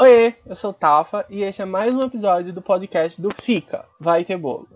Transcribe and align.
Oi, 0.00 0.32
eu 0.46 0.54
sou 0.54 0.70
o 0.70 0.72
Tafa 0.72 1.26
e 1.28 1.42
este 1.42 1.60
é 1.60 1.64
mais 1.64 1.92
um 1.92 2.02
episódio 2.02 2.52
do 2.52 2.62
podcast 2.62 3.20
do 3.20 3.34
Fica, 3.34 3.84
Vai 3.98 4.24
Ter 4.24 4.36
Bolo. 4.36 4.68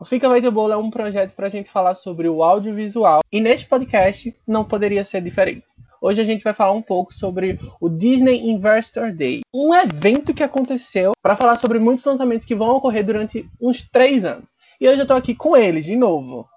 O 0.00 0.04
Fica 0.04 0.28
Vai 0.28 0.42
Ter 0.42 0.50
Bolo 0.50 0.72
é 0.72 0.76
um 0.76 0.90
projeto 0.90 1.32
para 1.32 1.46
a 1.46 1.48
gente 1.48 1.70
falar 1.70 1.94
sobre 1.94 2.28
o 2.28 2.42
audiovisual 2.42 3.20
e 3.30 3.40
neste 3.40 3.68
podcast 3.68 4.34
não 4.44 4.64
poderia 4.64 5.04
ser 5.04 5.22
diferente. 5.22 5.64
Hoje 6.02 6.20
a 6.20 6.24
gente 6.24 6.42
vai 6.42 6.52
falar 6.52 6.72
um 6.72 6.82
pouco 6.82 7.14
sobre 7.14 7.56
o 7.80 7.88
Disney 7.88 8.50
Investor 8.50 9.12
Day, 9.12 9.42
um 9.54 9.72
evento 9.72 10.34
que 10.34 10.42
aconteceu 10.42 11.12
para 11.22 11.36
falar 11.36 11.56
sobre 11.58 11.78
muitos 11.78 12.04
lançamentos 12.04 12.44
que 12.44 12.56
vão 12.56 12.70
ocorrer 12.70 13.06
durante 13.06 13.48
uns 13.60 13.80
três 13.88 14.24
anos. 14.24 14.50
E 14.80 14.88
hoje 14.88 14.98
eu 14.98 15.06
tô 15.06 15.14
aqui 15.14 15.36
com 15.36 15.56
eles 15.56 15.84
de 15.84 15.94
novo. 15.94 16.48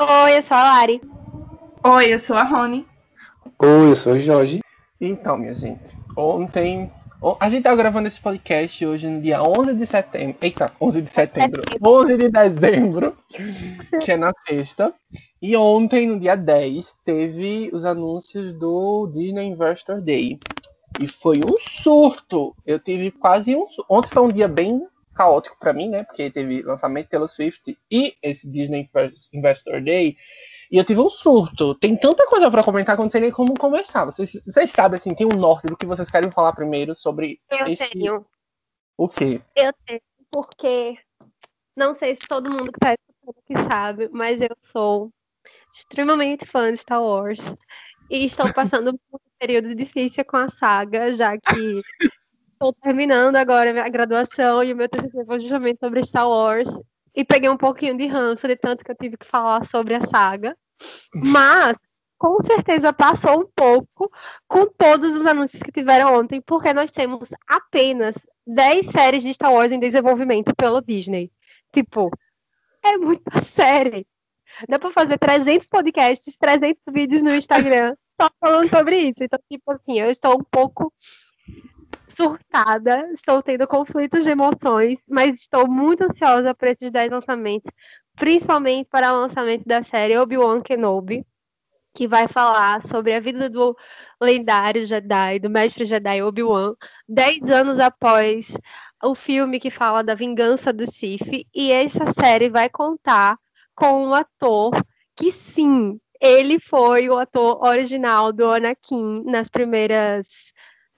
Oi, 0.00 0.36
eu 0.38 0.42
sou 0.44 0.56
a 0.56 0.62
Lari. 0.62 1.00
Oi, 1.82 2.14
eu 2.14 2.20
sou 2.20 2.36
a 2.36 2.44
Rony. 2.44 2.86
Oi, 3.60 3.90
eu 3.90 3.96
sou 3.96 4.12
o 4.12 4.18
Jorge. 4.18 4.60
Então, 5.00 5.36
minha 5.36 5.54
gente, 5.54 5.96
ontem 6.16 6.92
a 7.40 7.48
gente 7.48 7.64
tá 7.64 7.74
gravando 7.74 8.06
esse 8.06 8.20
podcast 8.20 8.86
hoje 8.86 9.08
no 9.08 9.20
dia 9.20 9.42
11 9.42 9.74
de 9.74 9.86
setembro. 9.86 10.36
Eita, 10.40 10.72
11 10.80 11.02
de 11.02 11.10
setembro. 11.10 11.62
11 11.82 12.16
de 12.16 12.28
dezembro, 12.28 13.16
que 14.00 14.12
é 14.12 14.16
na 14.16 14.32
sexta. 14.46 14.94
E 15.42 15.56
ontem, 15.56 16.06
no 16.06 16.20
dia 16.20 16.36
10, 16.36 16.96
teve 17.04 17.70
os 17.72 17.84
anúncios 17.84 18.52
do 18.52 19.10
Disney 19.12 19.48
Investor 19.48 20.00
Day. 20.00 20.38
E 21.00 21.08
foi 21.08 21.40
um 21.44 21.56
surto. 21.58 22.54
Eu 22.64 22.78
tive 22.78 23.10
quase 23.10 23.54
um 23.56 23.66
surto. 23.66 23.86
Ontem 23.88 24.08
foi 24.10 24.22
um 24.22 24.32
dia 24.32 24.48
bem 24.48 24.86
caótico 25.12 25.56
para 25.58 25.72
mim, 25.72 25.88
né? 25.88 26.04
Porque 26.04 26.30
teve 26.30 26.62
lançamento 26.62 27.08
Taylor 27.08 27.28
Swift 27.28 27.76
e 27.90 28.14
esse 28.22 28.48
Disney 28.48 28.88
Investor 29.32 29.82
Day. 29.82 30.16
E 30.70 30.76
eu 30.76 30.84
tive 30.84 31.00
um 31.00 31.08
surto. 31.08 31.74
Tem 31.74 31.96
tanta 31.96 32.26
coisa 32.26 32.50
para 32.50 32.62
comentar 32.62 32.94
que 32.94 33.00
eu 33.00 33.04
não 33.04 33.10
sei 33.10 33.20
nem 33.22 33.30
como 33.30 33.58
começar. 33.58 34.04
Vocês, 34.04 34.32
vocês 34.44 34.70
sabem, 34.70 34.96
assim, 34.96 35.14
tem 35.14 35.26
um 35.26 35.36
norte 35.36 35.66
do 35.66 35.76
que 35.76 35.86
vocês 35.86 36.10
querem 36.10 36.30
falar 36.30 36.52
primeiro 36.52 36.94
sobre 36.94 37.40
eu 37.50 37.66
esse... 37.66 37.88
tenho. 37.90 38.26
O 38.96 39.08
quê? 39.08 39.40
Eu 39.56 39.72
tenho, 39.86 40.00
porque 40.30 40.98
não 41.76 41.96
sei 41.96 42.16
se 42.16 42.22
todo 42.28 42.50
mundo 42.50 42.72
que 42.72 42.80
tá 42.80 42.94
escutando 42.94 43.42
que 43.46 43.54
sabe, 43.70 44.08
mas 44.12 44.40
eu 44.40 44.56
sou 44.62 45.10
extremamente 45.72 46.44
fã 46.44 46.72
de 46.72 46.78
Star 46.78 47.02
Wars. 47.02 47.38
E 48.10 48.26
estou 48.26 48.52
passando 48.52 48.98
por 49.10 49.20
um 49.20 49.30
período 49.38 49.74
difícil 49.74 50.24
com 50.24 50.38
a 50.38 50.50
saga, 50.50 51.12
já 51.12 51.38
que 51.38 51.40
estou 52.52 52.72
terminando 52.82 53.36
agora 53.36 53.70
a 53.70 53.72
minha 53.72 53.88
graduação 53.88 54.64
e 54.64 54.72
o 54.72 54.76
meu 54.76 54.88
TCC 54.88 55.24
foi 55.24 55.40
justamente 55.40 55.78
sobre 55.78 56.04
Star 56.04 56.28
Wars. 56.28 56.68
E 57.18 57.24
peguei 57.24 57.50
um 57.50 57.56
pouquinho 57.56 57.98
de 57.98 58.06
ranço 58.06 58.46
de 58.46 58.54
tanto 58.54 58.84
que 58.84 58.92
eu 58.92 58.96
tive 58.96 59.16
que 59.16 59.26
falar 59.26 59.66
sobre 59.66 59.92
a 59.96 60.06
saga. 60.06 60.56
Mas, 61.12 61.76
com 62.16 62.40
certeza, 62.46 62.92
passou 62.92 63.40
um 63.40 63.48
pouco 63.56 64.08
com 64.46 64.66
todos 64.66 65.16
os 65.16 65.26
anúncios 65.26 65.60
que 65.60 65.72
tiveram 65.72 66.14
ontem, 66.14 66.40
porque 66.40 66.72
nós 66.72 66.92
temos 66.92 67.28
apenas 67.44 68.14
10 68.46 68.92
séries 68.92 69.24
de 69.24 69.34
Star 69.34 69.52
Wars 69.52 69.72
em 69.72 69.80
desenvolvimento 69.80 70.54
pelo 70.54 70.80
Disney. 70.80 71.32
Tipo, 71.72 72.08
é 72.84 72.96
muita 72.96 73.42
série. 73.42 74.06
Dá 74.68 74.78
pra 74.78 74.92
fazer 74.92 75.18
300 75.18 75.66
podcasts, 75.66 76.38
300 76.38 76.80
vídeos 76.92 77.20
no 77.20 77.34
Instagram 77.34 77.96
só 78.20 78.30
falando 78.38 78.70
sobre 78.70 78.96
isso. 78.96 79.24
Então, 79.24 79.40
tipo 79.50 79.72
assim, 79.72 79.98
eu 79.98 80.08
estou 80.08 80.38
um 80.38 80.44
pouco 80.44 80.92
surtada, 82.18 83.08
estou 83.12 83.40
tendo 83.40 83.66
conflitos 83.68 84.24
de 84.24 84.30
emoções, 84.30 84.98
mas 85.08 85.36
estou 85.36 85.68
muito 85.68 86.02
ansiosa 86.02 86.52
por 86.52 86.66
esses 86.66 86.90
10 86.90 87.12
lançamentos, 87.12 87.72
principalmente 88.16 88.88
para 88.90 89.14
o 89.14 89.20
lançamento 89.20 89.64
da 89.64 89.84
série 89.84 90.18
Obi-Wan 90.18 90.60
Kenobi, 90.60 91.24
que 91.94 92.08
vai 92.08 92.26
falar 92.26 92.84
sobre 92.88 93.14
a 93.14 93.20
vida 93.20 93.48
do 93.48 93.76
lendário 94.20 94.84
Jedi, 94.84 95.38
do 95.38 95.48
mestre 95.48 95.84
Jedi 95.84 96.20
Obi-Wan, 96.20 96.74
10 97.08 97.50
anos 97.52 97.78
após 97.78 98.52
o 99.02 99.14
filme 99.14 99.60
que 99.60 99.70
fala 99.70 100.02
da 100.02 100.16
vingança 100.16 100.72
do 100.72 100.90
Sith, 100.90 101.46
e 101.54 101.70
essa 101.70 102.12
série 102.12 102.50
vai 102.50 102.68
contar 102.68 103.38
com 103.76 104.08
um 104.08 104.12
ator 104.12 104.72
que 105.14 105.30
sim, 105.30 106.00
ele 106.20 106.58
foi 106.58 107.08
o 107.08 107.16
ator 107.16 107.62
original 107.64 108.32
do 108.32 108.50
Anakin 108.50 109.22
nas 109.24 109.48
primeiras 109.48 110.26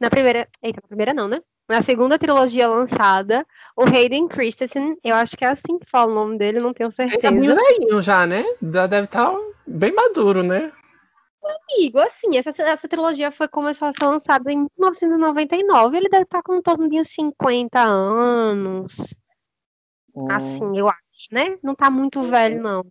na 0.00 0.10
primeira. 0.10 0.48
Eita, 0.62 0.80
na 0.82 0.88
primeira 0.88 1.14
não, 1.14 1.28
né? 1.28 1.40
Na 1.68 1.82
segunda 1.82 2.18
trilogia 2.18 2.66
lançada, 2.66 3.46
o 3.76 3.84
Hayden 3.84 4.26
Christensen, 4.26 4.96
eu 5.04 5.14
acho 5.14 5.36
que 5.36 5.44
é 5.44 5.48
assim 5.48 5.78
que 5.78 5.88
fala 5.88 6.10
o 6.10 6.14
nome 6.14 6.36
dele, 6.36 6.58
não 6.58 6.74
tenho 6.74 6.90
certeza. 6.90 7.28
Ele 7.28 7.46
tá 7.46 7.54
velhinho 7.54 8.02
já, 8.02 8.26
né? 8.26 8.44
Deve 8.60 9.04
estar 9.04 9.30
tá 9.30 9.38
bem 9.64 9.92
maduro, 9.92 10.42
né? 10.42 10.72
Amigo, 11.72 12.00
assim, 12.00 12.36
essa, 12.36 12.50
essa 12.62 12.88
trilogia 12.88 13.30
foi 13.30 13.46
começou 13.46 13.88
a 13.88 13.92
ser 13.92 14.04
lançada 14.04 14.52
em 14.52 14.66
1999, 14.78 15.96
ele 15.96 16.08
deve 16.08 16.24
estar 16.24 16.38
tá 16.38 16.42
com 16.42 16.56
um 16.56 16.62
torno 16.62 16.88
de 16.88 17.00
uns 17.00 17.08
50 17.12 17.80
anos. 17.80 18.96
Hum. 20.14 20.26
Assim, 20.30 20.76
eu 20.76 20.88
acho, 20.88 21.00
né? 21.30 21.56
Não 21.62 21.74
tá 21.74 21.88
muito 21.88 22.22
velho, 22.24 22.60
não. 22.60 22.86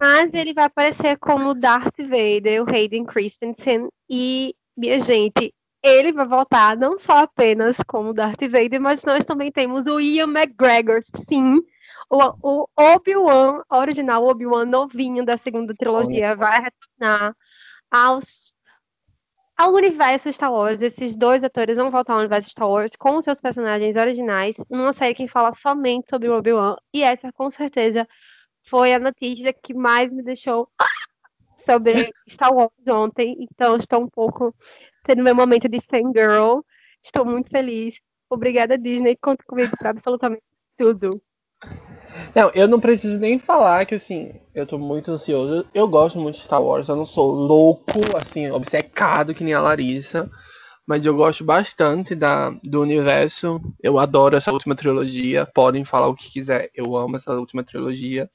Mas 0.00 0.32
ele 0.34 0.52
vai 0.52 0.64
aparecer 0.64 1.18
como 1.18 1.54
Darth 1.54 1.98
Vader, 1.98 2.62
o 2.62 2.68
Hayden 2.68 3.04
Christensen. 3.04 3.88
E, 4.10 4.54
minha 4.76 4.98
gente, 4.98 5.54
ele 5.86 6.12
vai 6.12 6.26
voltar 6.26 6.76
não 6.76 6.98
só 6.98 7.18
apenas 7.18 7.76
como 7.86 8.12
Darth 8.12 8.40
Vader, 8.42 8.80
mas 8.80 9.04
nós 9.04 9.24
também 9.24 9.52
temos 9.52 9.86
o 9.86 10.00
Ian 10.00 10.28
McGregor, 10.28 11.02
sim. 11.28 11.60
O, 12.08 12.18
o 12.42 12.68
Obi-Wan, 12.76 13.62
original 13.70 14.24
Obi-Wan 14.26 14.64
novinho 14.64 15.24
da 15.24 15.38
segunda 15.38 15.74
trilogia, 15.74 16.36
vai 16.36 16.62
retornar 16.62 17.34
aos, 17.90 18.54
ao 19.56 19.72
universo 19.72 20.32
Star 20.32 20.52
Wars. 20.52 20.80
Esses 20.80 21.16
dois 21.16 21.42
atores 21.42 21.76
vão 21.76 21.90
voltar 21.90 22.14
ao 22.14 22.20
universo 22.20 22.50
Star 22.50 22.68
Wars 22.68 22.92
com 22.96 23.20
seus 23.22 23.40
personagens 23.40 23.96
originais, 23.96 24.56
numa 24.70 24.92
série 24.92 25.14
que 25.14 25.28
fala 25.28 25.52
somente 25.54 26.08
sobre 26.08 26.28
o 26.28 26.36
Obi-Wan. 26.36 26.76
E 26.92 27.02
essa, 27.02 27.32
com 27.32 27.50
certeza, 27.50 28.06
foi 28.68 28.92
a 28.94 28.98
notícia 28.98 29.52
que 29.52 29.74
mais 29.74 30.12
me 30.12 30.22
deixou 30.22 30.68
sobre 31.68 32.12
Star 32.28 32.52
Wars 32.52 32.72
ontem. 32.88 33.36
Então, 33.40 33.76
estou 33.76 34.02
um 34.02 34.08
pouco 34.08 34.54
tendo 35.06 35.22
meu 35.22 35.34
momento 35.34 35.68
de 35.68 35.80
fangirl. 35.88 36.60
Estou 37.02 37.24
muito 37.24 37.48
feliz. 37.50 37.94
Obrigada, 38.28 38.76
Disney. 38.76 39.16
Conta 39.16 39.42
comigo 39.46 39.76
para 39.78 39.90
absolutamente 39.90 40.42
tudo. 40.76 41.22
Não, 42.34 42.50
eu 42.54 42.66
não 42.66 42.80
preciso 42.80 43.18
nem 43.18 43.38
falar 43.38 43.86
que, 43.86 43.94
assim, 43.94 44.34
eu 44.54 44.66
tô 44.66 44.78
muito 44.78 45.10
ansioso. 45.10 45.66
Eu 45.72 45.86
gosto 45.86 46.18
muito 46.18 46.34
de 46.34 46.42
Star 46.42 46.62
Wars. 46.62 46.88
Eu 46.88 46.96
não 46.96 47.06
sou 47.06 47.30
louco, 47.30 48.00
assim, 48.16 48.50
obcecado 48.50 49.34
que 49.34 49.44
nem 49.44 49.54
a 49.54 49.60
Larissa. 49.60 50.28
Mas 50.86 51.04
eu 51.04 51.16
gosto 51.16 51.44
bastante 51.44 52.14
da, 52.14 52.50
do 52.62 52.80
universo. 52.80 53.60
Eu 53.82 53.98
adoro 53.98 54.36
essa 54.36 54.52
última 54.52 54.74
trilogia. 54.74 55.46
Podem 55.54 55.84
falar 55.84 56.08
o 56.08 56.14
que 56.14 56.30
quiser. 56.30 56.70
Eu 56.74 56.96
amo 56.96 57.16
essa 57.16 57.32
última 57.32 57.62
trilogia. 57.64 58.28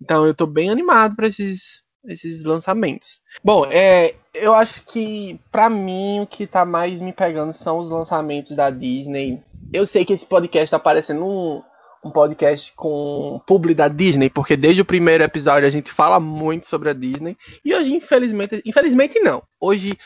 Então 0.00 0.26
eu 0.26 0.34
tô 0.34 0.46
bem 0.46 0.70
animado 0.70 1.16
para 1.16 1.26
esses, 1.26 1.82
esses 2.04 2.42
lançamentos. 2.44 3.20
Bom, 3.42 3.64
é, 3.66 4.14
eu 4.40 4.54
acho 4.54 4.84
que 4.84 5.40
para 5.50 5.68
mim 5.68 6.20
o 6.20 6.26
que 6.26 6.46
tá 6.46 6.64
mais 6.64 7.00
me 7.00 7.12
pegando 7.12 7.52
são 7.52 7.78
os 7.78 7.88
lançamentos 7.88 8.56
da 8.56 8.70
Disney. 8.70 9.42
Eu 9.72 9.86
sei 9.86 10.04
que 10.04 10.12
esse 10.12 10.24
podcast 10.24 10.70
tá 10.70 10.78
parecendo 10.78 11.24
um, 11.24 11.62
um 12.04 12.10
podcast 12.10 12.72
com 12.74 13.40
publi 13.46 13.74
da 13.74 13.88
Disney, 13.88 14.30
porque 14.30 14.56
desde 14.56 14.82
o 14.82 14.84
primeiro 14.84 15.24
episódio 15.24 15.66
a 15.66 15.70
gente 15.70 15.92
fala 15.92 16.20
muito 16.20 16.66
sobre 16.66 16.90
a 16.90 16.92
Disney. 16.92 17.36
E 17.64 17.74
hoje, 17.74 17.94
infelizmente, 17.94 18.62
infelizmente 18.64 19.18
não. 19.20 19.42
Hoje 19.60 19.98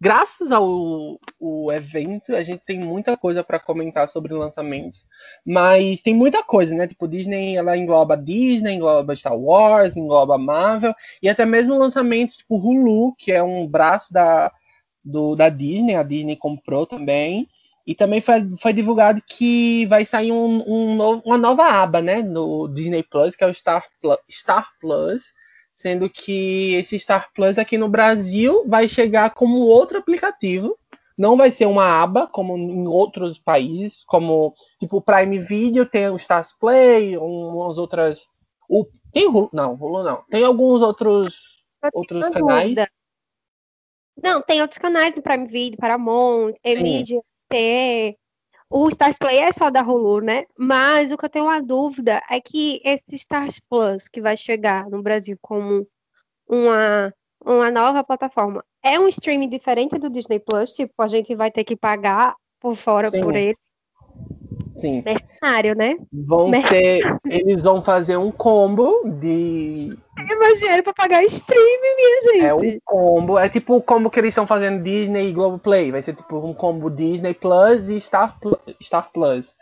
graças 0.00 0.50
ao 0.50 1.18
o 1.40 1.72
evento, 1.72 2.34
a 2.34 2.42
gente 2.42 2.62
tem 2.64 2.78
muita 2.78 3.16
coisa 3.16 3.42
para 3.44 3.60
comentar 3.60 4.08
sobre 4.08 4.34
lançamentos. 4.34 5.04
Mas 5.46 6.00
tem 6.00 6.14
muita 6.14 6.42
coisa, 6.42 6.74
né? 6.74 6.86
Tipo, 6.86 7.08
Disney, 7.08 7.56
ela 7.56 7.76
engloba 7.76 8.16
Disney, 8.16 8.74
engloba 8.74 9.16
Star 9.16 9.36
Wars, 9.36 9.96
engloba 9.96 10.38
Marvel, 10.38 10.94
e 11.22 11.28
até 11.28 11.44
mesmo 11.44 11.78
lançamentos 11.78 12.38
tipo 12.38 12.56
Hulu, 12.56 13.14
que 13.16 13.32
é 13.32 13.42
um 13.42 13.66
braço 13.66 14.12
da, 14.12 14.52
do, 15.04 15.34
da 15.34 15.48
Disney, 15.48 15.94
a 15.96 16.02
Disney 16.02 16.36
comprou 16.36 16.86
também. 16.86 17.48
E 17.86 17.94
também 17.94 18.20
foi, 18.20 18.48
foi 18.58 18.72
divulgado 18.72 19.22
que 19.26 19.84
vai 19.86 20.06
sair 20.06 20.32
um, 20.32 20.64
um 20.66 20.96
novo, 20.96 21.22
uma 21.26 21.36
nova 21.36 21.64
aba, 21.64 22.00
né? 22.00 22.22
No 22.22 22.66
Disney 22.68 23.02
Plus, 23.02 23.36
que 23.36 23.44
é 23.44 23.46
o 23.46 23.52
Star 23.54 23.84
Plus, 24.00 24.16
Star 24.30 24.68
Plus 24.80 25.33
sendo 25.74 26.08
que 26.08 26.74
esse 26.74 26.98
Star 26.98 27.30
Plus 27.34 27.58
aqui 27.58 27.76
no 27.76 27.88
Brasil 27.88 28.64
vai 28.66 28.88
chegar 28.88 29.30
como 29.30 29.58
outro 29.58 29.98
aplicativo. 29.98 30.78
Não 31.16 31.36
vai 31.36 31.50
ser 31.50 31.66
uma 31.66 32.02
aba 32.02 32.26
como 32.26 32.56
em 32.56 32.86
outros 32.86 33.38
países, 33.38 34.02
como 34.06 34.54
tipo 34.80 34.96
o 34.96 35.02
Prime 35.02 35.38
Video 35.38 35.86
tem 35.86 36.08
o 36.08 36.16
Stars 36.16 36.52
Play, 36.52 37.16
umas 37.16 37.78
outras. 37.78 38.26
O, 38.68 38.86
tem 39.12 39.28
Hulu? 39.28 39.48
Não, 39.52 39.74
Hulu 39.74 40.02
não. 40.02 40.24
Tem 40.28 40.42
alguns 40.42 40.82
outros 40.82 41.64
outros 41.92 42.28
canais. 42.30 42.74
Não, 44.22 44.42
tem 44.42 44.62
outros 44.62 44.78
canais 44.78 45.14
do 45.14 45.22
Prime 45.22 45.46
Video, 45.46 45.78
Paramount, 45.78 46.54
Nvidia, 46.64 47.20
T, 47.48 48.16
o 48.70 48.88
Stars 48.88 49.16
Play 49.18 49.38
é 49.38 49.52
só 49.52 49.70
da 49.70 49.82
Hulu, 49.82 50.20
né? 50.20 50.46
Mas 50.58 51.12
o 51.12 51.16
que 51.16 51.24
eu 51.24 51.30
tenho 51.30 51.44
uma 51.44 51.62
dúvida 51.62 52.22
é 52.30 52.40
que 52.40 52.80
esse 52.84 53.14
Stars 53.14 53.60
Plus 53.68 54.08
que 54.08 54.20
vai 54.20 54.36
chegar 54.36 54.88
no 54.90 55.02
Brasil 55.02 55.38
como 55.40 55.86
uma, 56.48 57.12
uma 57.44 57.70
nova 57.70 58.02
plataforma 58.02 58.64
é 58.82 58.98
um 58.98 59.08
streaming 59.08 59.48
diferente 59.48 59.98
do 59.98 60.10
Disney 60.10 60.38
Plus? 60.38 60.72
Tipo, 60.72 61.02
a 61.02 61.06
gente 61.06 61.34
vai 61.34 61.50
ter 61.50 61.64
que 61.64 61.76
pagar 61.76 62.34
por 62.60 62.74
fora 62.76 63.10
Sim. 63.10 63.22
por 63.22 63.34
ele. 63.36 63.56
Sim. 64.76 65.02
Mercenário, 65.04 65.74
né? 65.76 65.96
Vão 66.12 66.50
ser. 66.68 67.02
Eles 67.28 67.62
vão 67.62 67.82
fazer 67.82 68.16
um 68.16 68.30
combo 68.30 69.02
de. 69.20 69.96
É 70.18 70.36
mais 70.36 70.58
dinheiro 70.58 70.82
pra 70.82 70.92
pagar 70.92 71.22
stream, 71.24 71.80
minha 71.80 72.20
gente. 72.22 72.44
É 72.46 72.54
um 72.54 72.78
combo. 72.84 73.38
É 73.38 73.48
tipo 73.48 73.76
o 73.76 73.82
combo 73.82 74.10
que 74.10 74.18
eles 74.18 74.30
estão 74.30 74.46
fazendo 74.46 74.82
Disney 74.82 75.28
e 75.28 75.32
Globoplay. 75.32 75.90
Vai 75.92 76.02
ser 76.02 76.14
tipo 76.14 76.38
um 76.38 76.52
combo 76.52 76.90
Disney 76.90 77.34
Plus 77.34 77.88
e 77.88 78.00
Star, 78.00 78.36
Star 78.82 79.10
Plus. 79.12 79.54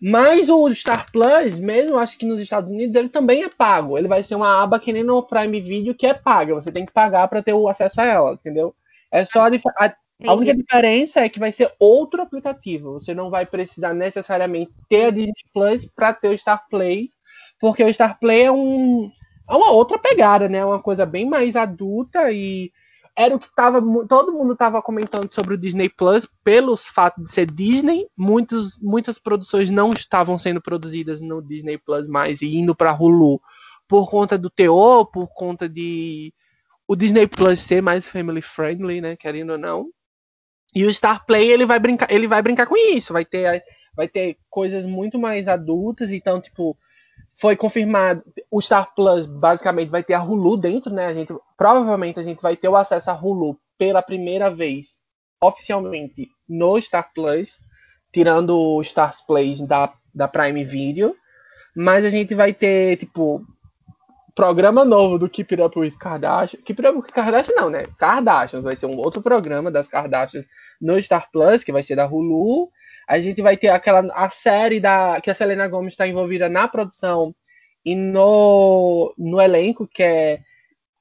Mas 0.00 0.48
o 0.50 0.72
Star 0.74 1.10
Plus, 1.10 1.58
mesmo 1.58 1.96
acho 1.96 2.18
que 2.18 2.26
nos 2.26 2.40
Estados 2.40 2.70
Unidos, 2.70 2.94
ele 2.96 3.08
também 3.08 3.44
é 3.44 3.48
pago. 3.48 3.96
Ele 3.96 4.08
vai 4.08 4.22
ser 4.22 4.34
uma 4.34 4.62
aba 4.62 4.78
que 4.78 4.92
nem 4.92 5.02
no 5.02 5.22
Prime 5.22 5.60
Video 5.60 5.94
que 5.94 6.06
é 6.06 6.12
paga. 6.14 6.54
Você 6.54 6.70
tem 6.72 6.84
que 6.84 6.92
pagar 6.92 7.28
para 7.28 7.42
ter 7.42 7.54
o 7.54 7.68
acesso 7.68 8.00
a 8.00 8.04
ela, 8.04 8.32
entendeu? 8.32 8.74
É 9.10 9.24
só 9.24 9.42
a, 9.42 9.48
dif- 9.48 9.64
a 10.24 10.30
A 10.30 10.34
única 10.34 10.56
diferença 10.56 11.20
é 11.20 11.28
que 11.28 11.38
vai 11.38 11.52
ser 11.52 11.72
outro 11.78 12.22
aplicativo. 12.22 12.92
Você 12.94 13.14
não 13.14 13.30
vai 13.30 13.44
precisar 13.46 13.92
necessariamente 13.92 14.72
ter 14.88 15.06
a 15.06 15.10
Disney 15.10 15.32
Plus 15.52 15.86
para 15.86 16.12
ter 16.14 16.28
o 16.34 16.38
Star 16.38 16.66
Play, 16.70 17.10
porque 17.60 17.84
o 17.84 17.92
Star 17.92 18.18
Play 18.18 18.42
é 18.44 18.52
um 18.52 19.10
é 19.48 19.54
uma 19.54 19.70
outra 19.70 19.98
pegada, 19.98 20.48
né? 20.48 20.58
É 20.58 20.64
uma 20.64 20.80
coisa 20.82 21.06
bem 21.06 21.28
mais 21.28 21.54
adulta 21.54 22.30
e 22.32 22.72
era 23.16 23.34
o 23.34 23.38
que 23.38 23.48
tava 23.54 23.80
todo 24.06 24.32
mundo 24.32 24.52
estava 24.52 24.82
comentando 24.82 25.32
sobre 25.32 25.54
o 25.54 25.58
Disney 25.58 25.88
Plus 25.88 26.26
pelos 26.44 26.84
fatos 26.86 27.24
de 27.24 27.30
ser 27.30 27.50
Disney. 27.50 28.06
Muitos, 28.16 28.78
muitas 28.80 29.18
produções 29.18 29.70
não 29.70 29.92
estavam 29.92 30.36
sendo 30.38 30.60
produzidas 30.60 31.20
no 31.20 31.40
Disney 31.42 31.78
Plus 31.78 32.08
mais 32.08 32.42
e 32.42 32.56
indo 32.58 32.74
para 32.74 32.92
Hulu 32.94 33.40
por 33.88 34.10
conta 34.10 34.36
do 34.36 34.50
teor, 34.50 35.06
por 35.06 35.28
conta 35.28 35.68
de 35.68 36.32
o 36.88 36.96
Disney 36.96 37.26
Plus 37.26 37.60
ser 37.60 37.82
mais 37.82 38.06
family 38.06 38.42
friendly, 38.42 39.00
né? 39.00 39.16
Querendo 39.16 39.50
ou 39.52 39.58
não. 39.58 39.90
E 40.76 40.84
o 40.84 40.92
Star 40.92 41.24
Play 41.24 41.50
ele 41.50 41.64
vai 41.64 41.78
brincar, 41.78 42.12
ele 42.12 42.28
vai 42.28 42.42
brincar 42.42 42.66
com 42.66 42.76
isso, 42.76 43.14
vai 43.14 43.24
ter 43.24 43.64
vai 43.96 44.06
ter 44.06 44.36
coisas 44.50 44.84
muito 44.84 45.18
mais 45.18 45.48
adultas, 45.48 46.10
então 46.10 46.38
tipo 46.38 46.76
foi 47.34 47.56
confirmado 47.56 48.22
o 48.50 48.60
Star 48.60 48.94
Plus 48.94 49.24
basicamente 49.24 49.88
vai 49.88 50.04
ter 50.04 50.12
a 50.12 50.22
Hulu 50.22 50.54
dentro, 50.58 50.92
né? 50.92 51.06
A 51.06 51.14
gente 51.14 51.34
provavelmente 51.56 52.20
a 52.20 52.22
gente 52.22 52.42
vai 52.42 52.58
ter 52.58 52.68
o 52.68 52.76
acesso 52.76 53.10
a 53.10 53.14
Hulu 53.14 53.58
pela 53.78 54.02
primeira 54.02 54.50
vez 54.50 55.00
oficialmente 55.42 56.28
no 56.46 56.78
Star 56.78 57.10
Plus, 57.14 57.58
tirando 58.12 58.54
o 58.54 58.84
Star 58.84 59.14
Plays 59.26 59.62
da, 59.62 59.94
da 60.14 60.28
Prime 60.28 60.62
Video, 60.62 61.16
mas 61.74 62.04
a 62.04 62.10
gente 62.10 62.34
vai 62.34 62.52
ter 62.52 62.98
tipo 62.98 63.42
programa 64.36 64.84
novo 64.84 65.18
do 65.18 65.30
Keep 65.30 65.54
It 65.54 65.62
Up 65.62 65.78
with 65.78 65.96
Kardashian. 65.98 66.62
Keep 66.62 66.82
It 66.82 66.88
Up 66.88 66.98
with 66.98 67.10
Kardashian 67.10 67.54
não, 67.56 67.70
né? 67.70 67.86
Kardashians 67.98 68.62
vai 68.62 68.76
ser 68.76 68.84
um 68.84 68.96
outro 68.98 69.22
programa 69.22 69.70
das 69.70 69.88
Kardashians 69.88 70.44
no 70.80 71.02
Star 71.02 71.28
Plus, 71.32 71.64
que 71.64 71.72
vai 71.72 71.82
ser 71.82 71.96
da 71.96 72.06
Hulu. 72.06 72.70
A 73.08 73.18
gente 73.18 73.40
vai 73.40 73.56
ter 73.56 73.68
aquela 73.68 74.00
a 74.14 74.28
série 74.28 74.78
da 74.78 75.20
que 75.22 75.30
a 75.30 75.34
Selena 75.34 75.66
Gomez 75.66 75.94
está 75.94 76.06
envolvida 76.06 76.48
na 76.50 76.68
produção 76.68 77.34
e 77.84 77.94
no, 77.94 79.14
no 79.16 79.40
elenco, 79.40 79.88
que 79.88 80.02
é 80.02 80.40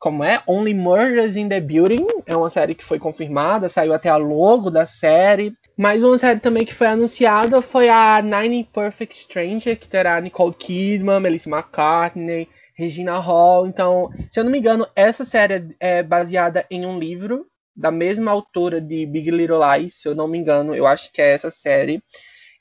como 0.05 0.23
é? 0.23 0.39
Only 0.45 0.75
Murders 0.75 1.35
in 1.35 1.49
the 1.49 1.59
Building. 1.59 2.05
É 2.27 2.37
uma 2.37 2.51
série 2.51 2.75
que 2.75 2.85
foi 2.85 2.99
confirmada, 2.99 3.67
saiu 3.67 3.91
até 3.91 4.07
a 4.07 4.17
logo 4.17 4.69
da 4.69 4.85
série. 4.85 5.51
Mas 5.75 6.03
uma 6.03 6.15
série 6.19 6.39
também 6.39 6.63
que 6.63 6.75
foi 6.75 6.85
anunciada 6.85 7.59
foi 7.59 7.89
a 7.89 8.21
Nine 8.21 8.69
Perfect 8.71 9.17
Stranger, 9.17 9.75
que 9.75 9.87
terá 9.87 10.21
Nicole 10.21 10.53
Kidman, 10.53 11.19
Melissa 11.19 11.49
McCartney, 11.49 12.47
Regina 12.75 13.17
Hall. 13.17 13.65
Então, 13.65 14.11
se 14.29 14.39
eu 14.39 14.43
não 14.43 14.51
me 14.51 14.59
engano, 14.59 14.87
essa 14.95 15.25
série 15.25 15.75
é 15.79 16.03
baseada 16.03 16.67
em 16.69 16.85
um 16.85 16.99
livro 16.99 17.47
da 17.75 17.89
mesma 17.89 18.29
autora 18.29 18.79
de 18.79 19.07
Big 19.07 19.31
Little 19.31 19.57
Lies, 19.59 19.95
se 19.95 20.07
eu 20.07 20.13
não 20.13 20.27
me 20.27 20.37
engano, 20.37 20.75
eu 20.75 20.85
acho 20.85 21.11
que 21.11 21.19
é 21.19 21.33
essa 21.33 21.49
série. 21.49 21.99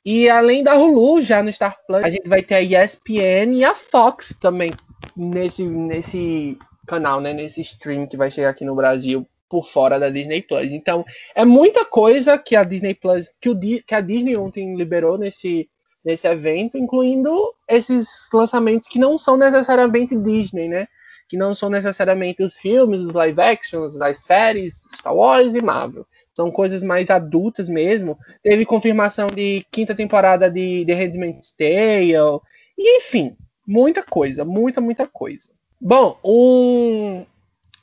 E 0.03 0.31
além 0.31 0.65
da 0.65 0.77
Hulu, 0.77 1.21
já 1.21 1.43
no 1.43 1.53
Star 1.53 1.77
Plus, 1.87 2.03
a 2.05 2.09
gente 2.09 2.27
vai 2.27 2.43
ter 2.43 2.55
a 2.55 2.63
ESPN 2.63 3.53
e 3.53 3.65
a 3.67 3.75
Fox 3.75 4.35
também 4.41 4.73
nesse, 5.15 5.63
nesse 5.63 6.59
canal, 6.87 7.21
né, 7.21 7.33
nesse 7.33 7.61
stream 7.61 8.07
que 8.07 8.17
vai 8.17 8.31
chegar 8.31 8.51
aqui 8.51 8.65
no 8.65 8.75
Brasil 8.75 9.27
por 9.49 9.69
fora 9.69 10.01
da 10.01 10.11
Disney 10.11 10.43
Plus. 10.43 10.73
Então, 10.73 11.05
é 11.35 11.45
muita 11.45 11.85
coisa 11.85 12.37
que 12.37 12.57
a 12.57 12.65
Disney 12.65 12.95
Plus, 12.95 13.31
que, 13.41 13.49
o, 13.49 13.59
que 13.59 13.95
a 13.95 14.01
Disney 14.01 14.37
ontem 14.37 14.75
liberou 14.77 15.17
nesse, 15.17 15.69
nesse 16.05 16.27
evento, 16.27 16.77
incluindo 16.77 17.33
esses 17.69 18.09
lançamentos 18.33 18.89
que 18.89 18.99
não 18.99 19.17
são 19.17 19.37
necessariamente 19.37 20.17
Disney, 20.17 20.69
né? 20.69 20.89
Que 21.29 21.37
não 21.37 21.55
são 21.55 21.71
necessariamente 21.71 22.43
os 22.43 22.57
filmes, 22.57 23.01
os 23.01 23.13
live 23.13 23.41
actions, 23.41 24.01
as 24.01 24.19
séries, 24.25 24.83
Star 24.97 25.15
Wars 25.15 25.55
e 25.55 25.63
Marvel. 25.63 26.07
São 26.35 26.51
coisas 26.51 26.83
mais 26.83 27.09
adultas 27.09 27.69
mesmo. 27.69 28.19
Teve 28.43 28.67
confirmação 28.67 29.29
de 29.29 29.65
quinta 29.71 29.95
temporada 29.95 30.51
de 30.51 30.85
The 30.85 30.95
Handmaid's 30.95 31.53
Tale. 31.53 32.41
E, 32.77 32.97
enfim, 32.99 33.37
muita 33.67 34.03
coisa, 34.03 34.45
muita, 34.45 34.81
muita 34.81 35.07
coisa. 35.07 35.54
Bom, 35.87 36.19
um, 36.25 37.27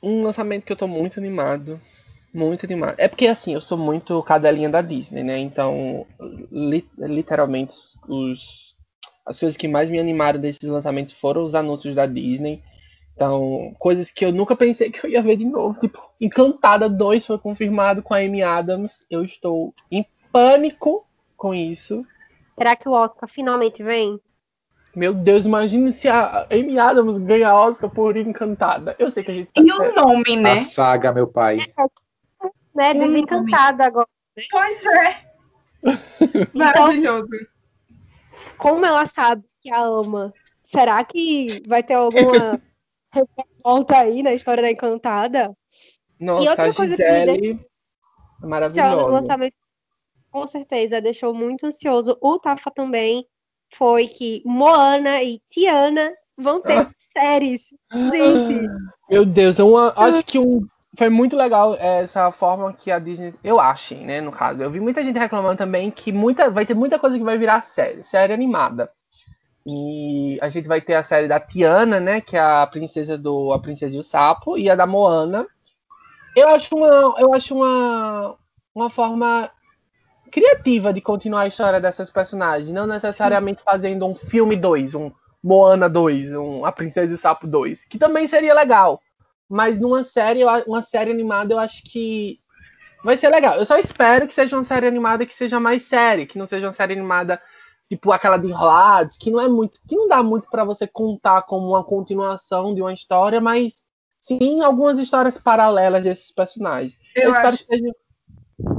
um 0.02 0.24
lançamento 0.24 0.64
que 0.66 0.72
eu 0.72 0.76
tô 0.76 0.88
muito 0.88 1.20
animado. 1.20 1.80
Muito 2.34 2.66
animado. 2.66 2.96
É 2.98 3.08
porque, 3.08 3.28
assim, 3.28 3.54
eu 3.54 3.62
sou 3.62 3.78
muito 3.78 4.24
cadelinha 4.24 4.72
da 4.72 4.82
Disney, 4.82 5.22
né? 5.22 5.38
Então, 5.38 6.08
li- 6.52 6.90
literalmente, 6.98 7.76
os, 8.08 8.76
as 9.24 9.40
coisas 9.40 9.56
que 9.56 9.68
mais 9.68 9.88
me 9.88 10.00
animaram 10.00 10.40
desses 10.40 10.68
lançamentos 10.68 11.14
foram 11.14 11.44
os 11.44 11.54
anúncios 11.54 11.94
da 11.94 12.08
Disney. 12.08 12.64
Então, 13.14 13.76
coisas 13.78 14.10
que 14.10 14.26
eu 14.26 14.32
nunca 14.32 14.56
pensei 14.56 14.90
que 14.90 15.06
eu 15.06 15.12
ia 15.12 15.22
ver 15.22 15.36
de 15.36 15.46
novo. 15.46 15.80
Tipo, 15.80 16.02
Encantada 16.20 16.90
2 16.90 17.24
foi 17.24 17.38
confirmado 17.38 18.02
com 18.02 18.16
a 18.16 18.18
Amy 18.18 18.42
Adams. 18.42 19.06
Eu 19.12 19.24
estou 19.24 19.76
em 19.92 20.04
pânico 20.32 21.06
com 21.38 21.54
isso. 21.54 22.04
Será 22.58 22.76
que 22.76 22.90
o 22.90 22.94
Oscar 22.94 23.30
finalmente 23.30 23.84
vem? 23.84 24.20
Meu 24.96 25.14
Deus, 25.14 25.46
imagine 25.46 25.94
se 25.94 26.08
a 26.10 26.46
Amy 26.52 26.78
Adams 26.78 27.18
ganha 27.20 27.56
Oscar 27.56 27.90
por 27.90 28.18
Encantada. 28.18 28.96
Eu 29.00 29.10
sei 29.10 29.24
que 29.24 29.32
a 29.32 29.34
gente 29.34 29.52
tá 29.54 29.62
E 29.62 29.72
o 29.72 29.96
nome, 29.96 30.36
né? 30.36 30.52
A 30.52 30.58
saga, 30.58 31.14
meu 31.14 31.28
pai. 31.28 31.58
Né? 32.76 32.92
Um 32.94 33.08
Desencantada 33.08 33.86
agora. 33.86 34.08
Pois 34.50 34.86
é. 34.86 35.22
Maravilhoso. 36.54 37.30
Como 38.58 38.86
ela 38.86 39.06
sabe 39.08 39.44
que 39.62 39.72
a 39.72 39.82
ama? 39.82 40.34
Será 40.72 41.04
que 41.04 41.62
vai 41.68 41.84
ter 41.84 41.94
alguma 41.94 42.62
revolta 43.12 43.98
aí 43.98 44.22
na 44.22 44.34
história 44.34 44.62
da 44.62 44.72
Encantada? 44.72 45.56
Nossa, 46.20 46.50
outra 46.50 46.70
a 46.70 46.74
coisa 46.74 46.96
que 46.96 47.04
me 47.04 47.10
Gisele 47.10 47.48
é 47.48 47.52
ano, 47.52 47.60
o 48.44 48.48
maravilhosa. 48.48 49.52
com 50.32 50.48
certeza, 50.48 51.02
deixou 51.02 51.34
muito 51.34 51.66
ansioso. 51.66 52.18
O 52.22 52.40
Tafa 52.40 52.72
também 52.72 53.26
foi 53.78 54.08
que 54.08 54.42
Moana 54.46 55.22
e 55.24 55.42
Tiana 55.52 56.12
vão 56.38 56.62
ter 56.62 56.80
Ah. 56.80 56.90
séries. 57.14 57.62
Gente, 57.94 58.68
Meu 59.10 59.26
Deus, 59.26 59.60
eu 59.60 59.76
a- 59.78 59.94
acho 59.98 60.24
que 60.26 60.40
um, 60.40 60.66
foi 60.98 61.10
muito 61.10 61.36
legal 61.36 61.76
essa 61.76 62.32
forma 62.32 62.72
que 62.74 62.90
a 62.92 63.00
Disney. 63.00 63.34
Eu 63.44 63.60
achei, 63.60 64.04
né? 64.06 64.22
No 64.22 64.32
caso. 64.32 64.62
Eu 64.62 64.70
vi 64.72 64.80
muita 64.80 65.04
gente 65.04 65.20
reclamando 65.20 65.58
também 65.58 65.92
que 65.92 66.12
muita, 66.12 66.50
vai 66.50 66.66
ter 66.66 66.74
muita 66.74 66.98
coisa 66.98 67.18
que 67.18 67.24
vai 67.24 67.38
virar 67.38 67.62
série, 67.62 68.04
série 68.04 68.34
animada. 68.34 68.90
E 69.68 70.40
a 70.42 70.50
gente 70.50 70.68
vai 70.68 70.82
ter 70.82 70.96
a 70.96 71.04
série 71.04 71.28
da 71.28 71.40
Tiana, 71.40 72.00
né? 72.00 72.20
Que 72.22 72.36
é 72.38 72.40
a 72.40 72.66
princesa 72.66 73.18
do 73.18 73.52
A 73.54 73.60
Princesa 73.60 73.96
e 73.96 74.00
o 74.00 74.04
Sapo, 74.04 74.58
e 74.58 74.70
a 74.70 74.76
da 74.76 74.88
Moana. 74.88 75.46
Eu 76.36 76.48
acho 76.50 76.76
uma, 76.76 77.16
eu 77.20 77.34
acho 77.34 77.54
uma, 77.56 78.36
uma 78.74 78.90
forma 78.90 79.52
criativa 80.32 80.94
de 80.94 81.02
continuar 81.02 81.42
a 81.42 81.48
história 81.48 81.80
dessas 81.80 82.10
personagens, 82.10 82.70
não 82.70 82.88
necessariamente 82.88 83.62
fazendo 83.64 84.06
um 84.06 84.16
filme 84.16 84.56
2, 84.56 84.96
um 84.96 85.12
Moana 85.44 85.90
2, 85.90 86.34
um 86.36 86.66
A 86.66 86.72
Princesa 86.72 87.12
e 87.12 87.16
o 87.16 87.18
Sapo 87.18 87.46
2, 87.48 87.86
que 87.86 87.98
também 87.98 88.28
seria 88.28 88.54
legal. 88.54 89.02
Mas 89.50 89.78
numa 89.78 90.04
série, 90.04 90.44
uma 90.66 90.82
série 90.82 91.12
animada, 91.12 91.54
eu 91.54 91.60
acho 91.60 91.84
que 91.84 92.40
vai 93.04 93.18
ser 93.18 93.30
legal. 93.30 93.58
Eu 93.58 93.66
só 93.66 93.78
espero 93.78 94.28
que 94.28 94.34
seja 94.34 94.56
uma 94.56 94.64
série 94.64 94.88
animada 94.88 95.26
que 95.26 95.34
seja 95.34 95.60
mais 95.60 95.84
série, 95.84 96.26
que 96.26 96.38
não 96.38 96.48
seja 96.48 96.68
uma 96.68 96.74
série 96.74 96.94
animada 96.94 97.42
tipo 97.90 98.12
aquela 98.12 98.38
de 98.38 98.48
Enrolados, 98.48 99.18
que 99.18 99.30
não 99.30 99.42
é 99.42 99.50
muito, 99.50 99.78
que 99.86 99.96
não 99.96 100.08
dá 100.08 100.24
muito 100.24 100.50
pra 100.50 100.64
você 100.64 100.88
contar 100.88 101.42
como 101.42 101.68
uma 101.68 101.84
continuação 101.84 102.74
de 102.74 102.82
uma 102.82 102.94
história, 102.94 103.42
mas 103.42 103.84
sim 104.22 104.62
algumas 104.64 104.98
histórias 104.98 105.38
paralelas 105.38 106.04
desses 106.04 106.32
personagens. 106.32 106.98
Eu, 107.14 107.24
Eu 107.24 107.32
espero 107.32 107.48
acho, 107.50 107.66
que 107.66 107.76
seja 107.76 107.96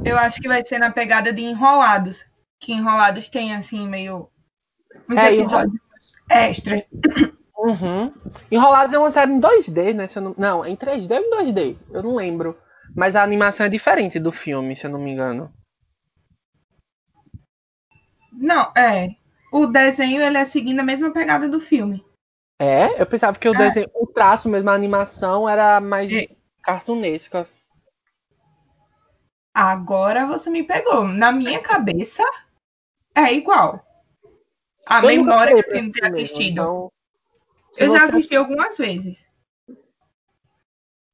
eu 0.04 0.18
acho 0.18 0.40
que 0.40 0.48
vai 0.48 0.64
ser 0.64 0.78
na 0.78 0.90
pegada 0.90 1.32
de 1.32 1.42
Enrolados. 1.42 2.24
Que 2.60 2.72
Enrolados 2.72 3.28
tem, 3.28 3.54
assim, 3.54 3.88
meio. 3.88 4.28
Uns 5.08 5.16
É, 5.16 5.34
episódios 5.34 5.80
extras. 6.30 6.82
Uhum. 7.56 8.12
Enrolados 8.50 8.94
é 8.94 8.98
uma 8.98 9.10
série 9.10 9.32
em 9.32 9.40
2D, 9.40 9.94
né? 9.94 10.06
Não... 10.16 10.34
não, 10.36 10.66
em 10.66 10.76
3D 10.76 11.10
ou 11.12 11.40
em 11.40 11.52
2D? 11.52 11.76
Eu 11.92 12.02
não 12.02 12.14
lembro. 12.16 12.58
Mas 12.94 13.16
a 13.16 13.22
animação 13.22 13.64
é 13.66 13.68
diferente 13.68 14.18
do 14.18 14.32
filme, 14.32 14.76
se 14.76 14.86
eu 14.86 14.90
não 14.90 15.00
me 15.00 15.10
engano. 15.12 15.52
Não, 18.32 18.72
é. 18.76 19.10
O 19.52 19.66
desenho 19.66 20.22
ele 20.22 20.38
é 20.38 20.44
seguindo 20.44 20.80
a 20.80 20.84
mesma 20.84 21.12
pegada 21.12 21.48
do 21.48 21.60
filme. 21.60 22.04
É? 22.60 23.00
Eu 23.00 23.06
pensava 23.06 23.38
que 23.38 23.48
o 23.48 23.54
É. 23.54 23.58
desenho, 23.58 23.90
o 23.94 24.06
traço 24.06 24.48
mesmo, 24.48 24.70
a 24.70 24.74
animação 24.74 25.48
era 25.48 25.80
mais 25.80 26.10
É. 26.12 26.28
cartunesca. 26.62 27.46
Agora 29.54 30.26
você 30.26 30.50
me 30.50 30.62
pegou. 30.62 31.04
Na 31.06 31.32
minha 31.32 31.60
cabeça, 31.62 32.22
é 33.14 33.32
igual. 33.34 33.84
A 34.86 35.00
Eu 35.02 35.06
memória 35.08 35.54
que 35.54 35.60
eu 35.60 35.68
tenho 35.68 35.92
mesmo, 35.92 36.06
assistido. 36.14 36.50
então, 36.52 36.92
eu 37.78 37.88
já 37.90 38.04
assisti 38.04 38.36
algumas 38.36 38.76
vezes. 38.78 39.24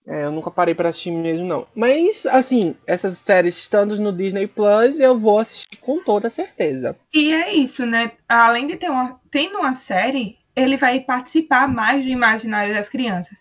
É, 0.07 0.25
eu 0.25 0.33
nunca 0.33 0.51
parei 0.51 0.75
pra 0.75 0.89
assistir 0.89 1.11
mesmo, 1.11 1.45
não. 1.47 1.67
Mas, 1.75 2.25
assim, 2.27 2.75
essas 2.87 3.19
séries 3.19 3.59
estando 3.59 3.97
no 4.01 4.13
Disney 4.13 4.47
Plus, 4.47 4.99
eu 4.99 5.19
vou 5.19 5.39
assistir 5.39 5.77
com 5.77 6.03
toda 6.03 6.31
certeza. 6.31 6.97
E 7.13 7.35
é 7.35 7.53
isso, 7.55 7.85
né? 7.87 8.13
Além 8.29 8.67
de 8.67 8.77
ter 8.77 8.91
uma, 8.91 9.21
tendo 9.31 9.59
uma 9.59 9.75
série, 9.75 10.39
ele 10.55 10.77
vai 10.77 11.01
participar 11.01 11.69
mais 11.69 12.05
do 12.05 12.11
imaginário 12.11 12.75
das 12.75 12.89
crianças. 12.89 13.39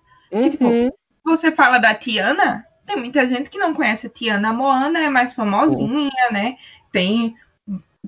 tipo, 0.52 0.66
Uhum. 0.66 0.90
Você 1.24 1.52
fala 1.52 1.78
da 1.78 1.94
Tiana, 1.94 2.66
tem 2.88 2.96
muita 2.98 3.28
gente 3.28 3.50
que 3.50 3.58
não 3.60 3.74
conhece 3.74 4.08
a 4.08 4.10
Tiana. 4.10 4.52
Moana 4.54 5.00
é 5.00 5.10
mais 5.10 5.34
famosinha, 5.34 6.10
né? 6.32 6.58
Tem. 6.92 7.36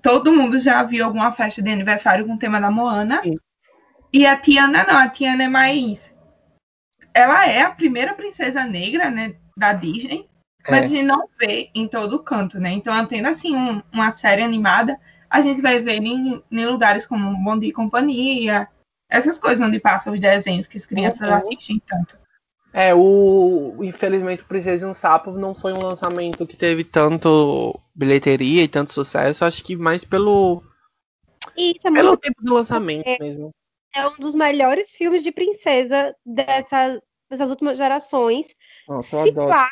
Todo 0.01 0.31
mundo 0.31 0.59
já 0.59 0.81
viu 0.83 1.05
alguma 1.05 1.31
festa 1.33 1.61
de 1.61 1.69
aniversário 1.69 2.25
com 2.25 2.33
o 2.33 2.39
tema 2.39 2.59
da 2.59 2.71
Moana. 2.71 3.21
E 4.11 4.25
a 4.25 4.35
Tiana 4.37 4.85
não, 4.85 4.97
a 4.97 5.09
Tiana 5.09 5.43
é 5.43 5.47
mais. 5.49 6.11
Ela 7.13 7.45
é 7.47 7.61
a 7.61 7.71
primeira 7.71 8.13
princesa 8.13 8.63
negra, 8.63 9.09
né? 9.11 9.35
Da 9.57 9.73
Disney. 9.73 10.27
Mas 10.69 10.83
É. 10.83 10.85
a 10.85 10.87
gente 10.87 11.03
não 11.03 11.27
vê 11.39 11.69
em 11.75 11.87
todo 11.87 12.23
canto, 12.23 12.59
né? 12.59 12.71
Então, 12.71 13.05
tendo 13.05 13.27
assim 13.27 13.55
um- 13.55 13.81
uma 13.91 14.11
série 14.11 14.41
animada, 14.41 14.97
a 15.29 15.41
gente 15.41 15.61
vai 15.61 15.79
ver 15.79 16.01
em, 16.01 16.41
em 16.51 16.65
lugares 16.65 17.05
como 17.05 17.35
Bom 17.43 17.57
Dia 17.59 17.69
e 17.69 17.73
Companhia, 17.73 18.67
essas 19.09 19.37
coisas 19.37 19.65
onde 19.65 19.79
passam 19.79 20.13
os 20.13 20.19
desenhos 20.19 20.67
que 20.67 20.77
as 20.77 20.85
crianças 20.85 21.27
Uhum. 21.27 21.35
assistem 21.35 21.81
tanto. 21.87 22.17
É, 22.73 22.93
o. 22.93 23.75
Infelizmente, 23.83 24.43
o 24.43 24.47
Princesa 24.47 24.85
e 24.85 24.89
um 24.89 24.93
Sapo 24.93 25.31
não 25.31 25.55
foi 25.55 25.73
um 25.73 25.81
lançamento 25.81 26.45
que 26.45 26.55
teve 26.55 26.83
tanto 26.83 27.79
bilheteria 27.95 28.63
e 28.63 28.67
tanto 28.67 28.93
sucesso. 28.93 29.43
Acho 29.43 29.63
que 29.63 29.75
mais 29.75 30.03
pelo, 30.03 30.63
isso 31.57 31.87
é 31.87 31.91
pelo 31.91 32.09
muito 32.09 32.21
tempo 32.21 32.41
do 32.41 32.53
lançamento 32.53 33.05
mesmo. 33.19 33.51
é 33.93 34.07
um 34.07 34.15
dos 34.15 34.33
melhores 34.33 34.89
filmes 34.91 35.23
de 35.23 35.31
princesa 35.31 36.15
dessa, 36.25 37.01
dessas 37.29 37.49
últimas 37.49 37.77
gerações, 37.77 38.55
Nossa, 38.87 39.17
eu 39.17 39.23
Se 39.23 39.29
adoro 39.29 39.49
pá. 39.49 39.69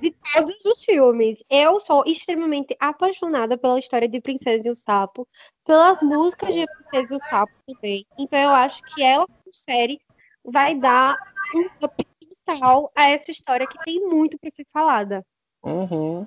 De 0.00 0.14
todos 0.34 0.64
os 0.64 0.84
filmes. 0.84 1.38
Eu 1.48 1.80
sou 1.80 2.02
extremamente 2.06 2.76
apaixonada 2.80 3.56
pela 3.56 3.78
história 3.78 4.08
de 4.08 4.20
Princesa 4.20 4.68
e 4.68 4.70
o 4.70 4.74
Sapo, 4.74 5.26
pelas 5.64 6.02
músicas 6.02 6.54
de 6.54 6.66
Princesa 6.66 7.14
e 7.14 7.16
o 7.16 7.30
Sapo 7.30 7.52
também. 7.66 8.06
Então 8.18 8.38
eu 8.38 8.50
acho 8.50 8.82
que 8.94 9.02
ela, 9.02 9.26
como 9.26 9.54
série, 9.54 10.00
vai 10.44 10.74
dar 10.74 11.16
um 11.54 11.84
up 11.84 12.06
total 12.44 12.90
a 12.96 13.10
essa 13.10 13.30
história 13.30 13.66
que 13.66 13.78
tem 13.84 14.00
muito 14.00 14.38
para 14.38 14.50
ser 14.54 14.66
falada. 14.72 15.24
Uhum. 15.62 16.26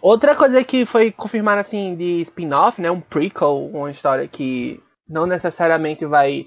Outra 0.00 0.34
coisa 0.34 0.62
que 0.64 0.84
foi 0.84 1.10
confirmada 1.10 1.60
assim 1.60 1.94
de 1.94 2.22
spin-off, 2.22 2.80
né? 2.80 2.90
Um 2.90 3.00
prequel, 3.00 3.70
uma 3.72 3.90
história 3.90 4.26
que 4.26 4.82
não 5.08 5.26
necessariamente 5.26 6.04
vai 6.04 6.46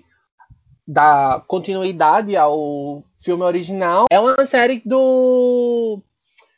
dar 0.87 1.41
continuidade 1.47 2.35
ao 2.35 3.03
filme 3.23 3.43
original. 3.43 4.05
É 4.11 4.19
uma 4.19 4.45
série 4.45 4.81
do 4.85 6.01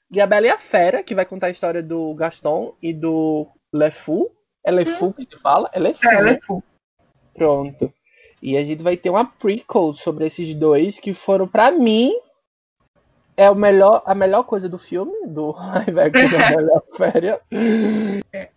de 0.09 0.19
A 0.19 0.27
Bela 0.27 0.47
e 0.47 0.49
a 0.49 0.57
Fera, 0.57 1.03
que 1.03 1.15
vai 1.15 1.25
contar 1.25 1.47
a 1.47 1.51
história 1.51 1.81
do 1.81 2.13
Gaston 2.15 2.75
e 2.81 2.93
do 2.93 3.47
LeFou. 3.73 4.31
É 4.63 4.71
LeFou 4.71 5.13
que 5.13 5.23
se 5.23 5.39
fala? 5.41 5.69
É 5.73 5.79
LeFou, 5.79 6.11
É, 6.11 6.15
ela 6.15 6.23
né? 6.23 6.31
é 6.33 6.41
full. 6.41 6.63
Pronto. 7.33 7.93
E 8.41 8.57
a 8.57 8.65
gente 8.65 8.81
vai 8.81 8.97
ter 8.97 9.09
uma 9.09 9.25
prequel 9.25 9.93
sobre 9.93 10.25
esses 10.25 10.53
dois 10.55 10.99
que 10.99 11.13
foram, 11.13 11.47
pra 11.47 11.69
mim, 11.69 12.11
é 13.37 13.49
o 13.49 13.55
melhor, 13.55 14.01
a 14.05 14.15
melhor 14.15 14.43
coisa 14.43 14.67
do 14.67 14.79
filme, 14.79 15.27
do 15.27 15.51
live 15.85 15.99
action 15.99 16.29
da 16.65 16.77
a 16.77 16.97
Fera. 16.97 17.41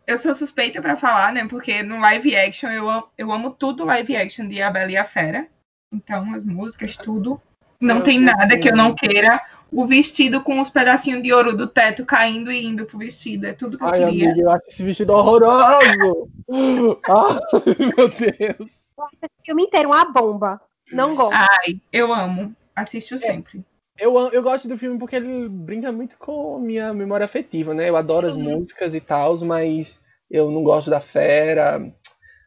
Eu 0.07 0.19
sou 0.19 0.35
suspeita 0.35 0.81
pra 0.81 0.97
falar, 0.97 1.33
né? 1.33 1.47
Porque 1.47 1.83
no 1.83 1.99
live 2.00 2.35
action 2.35 2.71
eu 2.71 2.88
amo, 2.88 3.07
eu 3.17 3.33
amo 3.33 3.50
tudo 3.50 3.85
live 3.85 4.17
action 4.17 4.49
de 4.49 4.62
A 4.62 4.71
Bela 4.71 4.91
e 4.91 4.97
a 4.97 5.05
Fera. 5.05 5.47
Então, 5.93 6.35
as 6.35 6.45
músicas, 6.45 6.97
tudo. 6.97 7.41
Não 7.81 7.99
Eu 7.99 8.03
tem 8.03 8.19
nada 8.19 8.59
que 8.59 8.69
eu 8.69 8.76
não 8.76 8.95
queira. 8.95 9.41
O 9.71 9.87
vestido 9.87 10.41
com 10.41 10.61
os 10.61 10.71
pedacinhos 10.71 11.23
de 11.23 11.33
ouro 11.33 11.57
do 11.57 11.67
teto 11.67 12.05
caindo 12.05 12.50
e 12.50 12.64
indo 12.64 12.85
pro 12.85 12.99
vestido. 12.99 13.47
É 13.47 13.53
tudo 13.53 13.76
que 13.76 13.83
eu 13.83 13.88
Ai, 13.88 14.05
queria. 14.05 14.31
amiga, 14.31 14.41
eu 14.41 14.50
acho 14.50 14.69
esse 14.69 14.83
vestido 14.85 15.12
horroroso. 15.12 16.31
Ai, 17.09 17.93
meu 17.97 18.09
Deus. 18.09 18.84
Eu 18.96 19.04
acho 19.04 19.16
esse 19.22 19.44
filme 19.44 19.64
inteiro 19.64 19.88
uma 19.90 20.04
bomba. 20.04 20.60
Não 20.92 21.14
gosto. 21.14 21.34
Ai, 21.34 21.80
eu 21.92 22.12
amo. 22.12 22.54
Assisto 22.74 23.18
sempre. 23.18 23.64
Eu, 23.98 24.16
eu 24.30 24.42
gosto 24.42 24.66
do 24.66 24.76
filme 24.76 24.98
porque 24.98 25.16
ele 25.16 25.48
brinca 25.48 25.92
muito 25.92 26.16
com 26.18 26.58
minha 26.58 26.92
memória 26.92 27.24
afetiva, 27.24 27.72
né? 27.72 27.88
Eu 27.88 27.96
adoro 27.96 28.26
as 28.26 28.36
músicas 28.36 28.94
e 28.94 29.00
tal, 29.00 29.38
mas 29.38 30.00
eu 30.30 30.50
não 30.50 30.64
gosto 30.64 30.90
da 30.90 31.00
fera. 31.00 31.80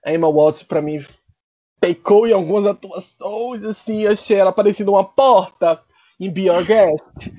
A 0.06 0.14
Emma 0.14 0.32
Watson, 0.32 0.66
pra 0.66 0.82
mim, 0.82 1.06
pecou 1.80 2.28
em 2.28 2.34
algumas 2.34 2.66
atuações, 2.66 3.64
assim, 3.64 4.06
achei 4.06 4.38
ela 4.38 4.52
parecida 4.52 4.92
uma 4.92 5.04
porta 5.04 5.82
em 6.20 6.30
Be 6.30 6.48
Your 6.48 6.66
Guest. 6.66 7.32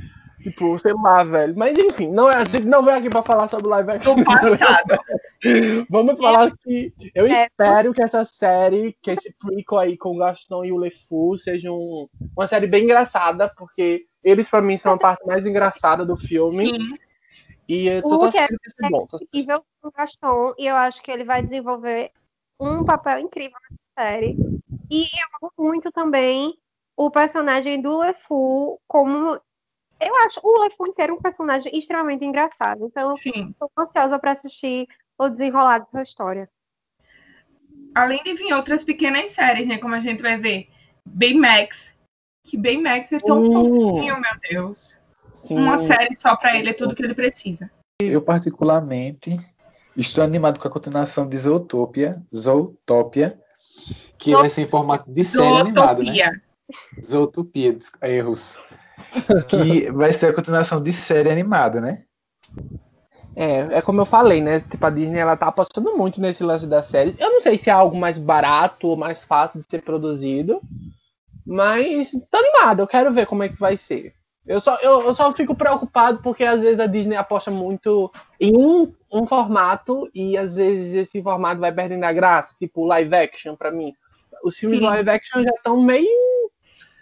Tipo, 0.42 0.78
sei 0.78 0.92
lá, 0.94 1.24
velho. 1.24 1.54
Mas 1.56 1.76
enfim, 1.76 2.08
não, 2.08 2.30
é- 2.30 2.36
a 2.36 2.44
gente 2.44 2.66
não 2.66 2.84
veio 2.84 2.96
aqui 2.98 3.10
pra 3.10 3.22
falar 3.22 3.48
sobre 3.48 3.68
live 3.68 3.90
action. 3.90 4.14
Do 4.16 4.24
passado. 4.24 5.00
Vamos 5.90 6.18
falar 6.18 6.52
que 6.62 6.92
eu 7.14 7.26
É. 7.26 7.44
espero 7.46 7.92
que 7.92 8.02
essa 8.02 8.24
série, 8.24 8.96
que 9.02 9.10
esse 9.10 9.34
prequel 9.38 9.78
aí 9.78 9.96
com 9.96 10.14
o 10.14 10.18
Gaston 10.18 10.64
e 10.64 10.72
o 10.72 10.76
LeFou 10.76 11.36
seja 11.38 11.70
um- 11.72 12.08
uma 12.36 12.46
série 12.46 12.66
bem 12.66 12.84
engraçada, 12.84 13.52
porque 13.56 14.06
eles 14.22 14.48
pra 14.48 14.60
mim 14.60 14.76
são 14.78 14.94
a 14.94 14.98
parte 14.98 15.26
mais 15.26 15.44
engraçada 15.46 16.04
do 16.04 16.16
filme. 16.16 16.66
Sim. 16.66 16.94
E 17.68 17.86
eu 17.88 18.02
tô 18.02 18.24
O 18.26 18.30
que 18.30 18.38
é- 18.38 18.48
bom. 18.90 19.06
tô- 19.06 19.18
incrível 19.22 19.62
com 19.82 19.88
o 19.88 19.92
Gaston 19.92 20.54
e 20.58 20.66
eu 20.66 20.76
acho 20.76 21.02
que 21.02 21.10
ele 21.10 21.24
vai 21.24 21.42
desenvolver 21.42 22.10
um 22.60 22.84
papel 22.84 23.18
incrível 23.18 23.58
nessa 23.70 24.08
série. 24.10 24.36
E 24.90 25.02
eu 25.02 25.28
amo 25.42 25.52
muito 25.58 25.90
também 25.92 26.56
o 26.96 27.10
personagem 27.10 27.80
do 27.80 27.98
LeFou 27.98 28.80
como 28.88 29.38
eu 30.00 30.14
acho 30.24 30.40
o 30.42 30.62
LeFou 30.62 30.86
inteiro 30.86 31.14
um 31.14 31.20
personagem 31.20 31.76
extremamente 31.76 32.24
engraçado. 32.24 32.86
Então 32.86 33.14
eu 33.14 33.54
tô 33.58 33.82
ansiosa 33.82 34.18
para 34.18 34.32
assistir 34.32 34.86
o 35.18 35.28
desenrolar 35.28 35.80
dessa 35.80 36.02
história. 36.02 36.48
Além 37.94 38.22
de 38.22 38.34
vir 38.34 38.52
outras 38.52 38.84
pequenas 38.84 39.30
séries, 39.30 39.66
né? 39.66 39.78
Como 39.78 39.94
a 39.94 40.00
gente 40.00 40.22
vai 40.22 40.36
ver. 40.36 40.68
Baymax. 41.04 41.92
Que 42.44 42.56
Baymax 42.56 43.12
é 43.12 43.18
tão 43.18 43.42
Hum. 43.42 43.90
fofinho, 43.90 44.20
meu 44.20 44.32
Deus. 44.50 44.96
Sim. 45.32 45.56
Uma 45.56 45.78
série 45.78 46.14
só 46.16 46.36
pra 46.36 46.56
ele 46.56 46.70
é 46.70 46.72
tudo 46.72 46.94
que 46.94 47.02
ele 47.02 47.14
precisa. 47.14 47.70
Eu, 48.00 48.22
particularmente, 48.22 49.38
estou 49.96 50.22
animado 50.22 50.60
com 50.60 50.68
a 50.68 50.70
continuação 50.70 51.28
de 51.28 51.36
Zootopia, 51.36 52.22
Zootopia, 52.34 53.40
que 54.16 54.34
vai 54.34 54.50
ser 54.50 54.62
em 54.62 54.66
formato 54.66 55.10
de 55.10 55.24
série 55.24 55.56
animada, 55.56 56.02
né? 56.02 56.12
Zootopia. 56.12 56.42
Zootopia, 57.04 57.78
erros. 58.02 58.58
Que 59.48 59.90
vai 59.92 60.12
ser 60.12 60.26
a 60.26 60.34
continuação 60.34 60.82
de 60.82 60.92
série 60.92 61.30
animada, 61.30 61.80
né? 61.80 62.04
É, 63.36 63.78
é 63.78 63.82
como 63.82 64.00
eu 64.00 64.04
falei, 64.04 64.40
né? 64.40 64.60
Tipo, 64.60 64.86
a 64.86 64.90
Disney 64.90 65.20
ela 65.20 65.36
tá 65.36 65.46
apostando 65.46 65.96
muito 65.96 66.20
nesse 66.20 66.42
lance 66.42 66.66
das 66.66 66.86
séries. 66.86 67.14
Eu 67.18 67.30
não 67.30 67.40
sei 67.40 67.56
se 67.56 67.70
é 67.70 67.72
algo 67.72 67.96
mais 67.96 68.18
barato 68.18 68.88
ou 68.88 68.96
mais 68.96 69.22
fácil 69.22 69.60
de 69.60 69.66
ser 69.68 69.82
produzido. 69.82 70.60
Mas 71.46 72.10
tô 72.30 72.36
animado, 72.36 72.80
eu 72.80 72.86
quero 72.86 73.12
ver 73.12 73.26
como 73.26 73.42
é 73.42 73.48
que 73.48 73.58
vai 73.58 73.76
ser. 73.76 74.12
Eu 74.44 74.60
só, 74.60 74.76
eu, 74.82 75.02
eu 75.02 75.14
só 75.14 75.30
fico 75.32 75.54
preocupado 75.54 76.20
porque 76.22 76.42
às 76.42 76.60
vezes 76.60 76.80
a 76.80 76.86
Disney 76.86 77.16
aposta 77.16 77.50
muito 77.50 78.10
em 78.40 78.52
um, 78.58 78.92
um 79.12 79.26
formato 79.26 80.10
e 80.14 80.36
às 80.36 80.56
vezes 80.56 80.94
esse 80.94 81.22
formato 81.22 81.60
vai 81.60 81.70
perdendo 81.70 82.04
a 82.04 82.12
graça, 82.12 82.54
tipo 82.58 82.86
live 82.86 83.14
action 83.14 83.54
pra 83.54 83.70
mim. 83.70 83.92
Os 84.42 84.56
filmes 84.56 84.78
Sim. 84.78 84.86
live 84.86 85.10
action 85.10 85.42
já 85.42 85.54
estão 85.54 85.80
meio 85.80 86.08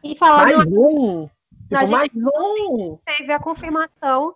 E 0.02 0.16
falando 0.16 0.56
mais 0.56 0.66
um. 0.66 1.28
A 1.72 1.78
Tipo, 1.80 1.80
gente- 1.80 1.90
mais 1.90 2.10
um. 2.38 2.98
teve 3.04 3.32
a 3.32 3.40
confirmação 3.40 4.34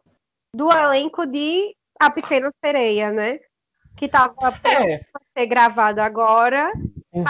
do 0.55 0.71
elenco 0.73 1.27
de 1.27 1.75
A 2.01 2.11
Pequena 2.11 2.51
Sereia, 2.65 3.13
né? 3.13 3.39
Que 3.97 4.09
tava 4.09 4.35
pra 4.35 4.53
É. 4.85 5.01
ser 5.37 5.47
gravado 5.47 6.01
agora. 6.01 6.73
Uhum. 7.13 7.25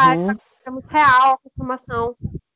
Temos 0.64 0.84
real 0.86 1.34
a 1.34 1.38
confirmação 1.38 2.14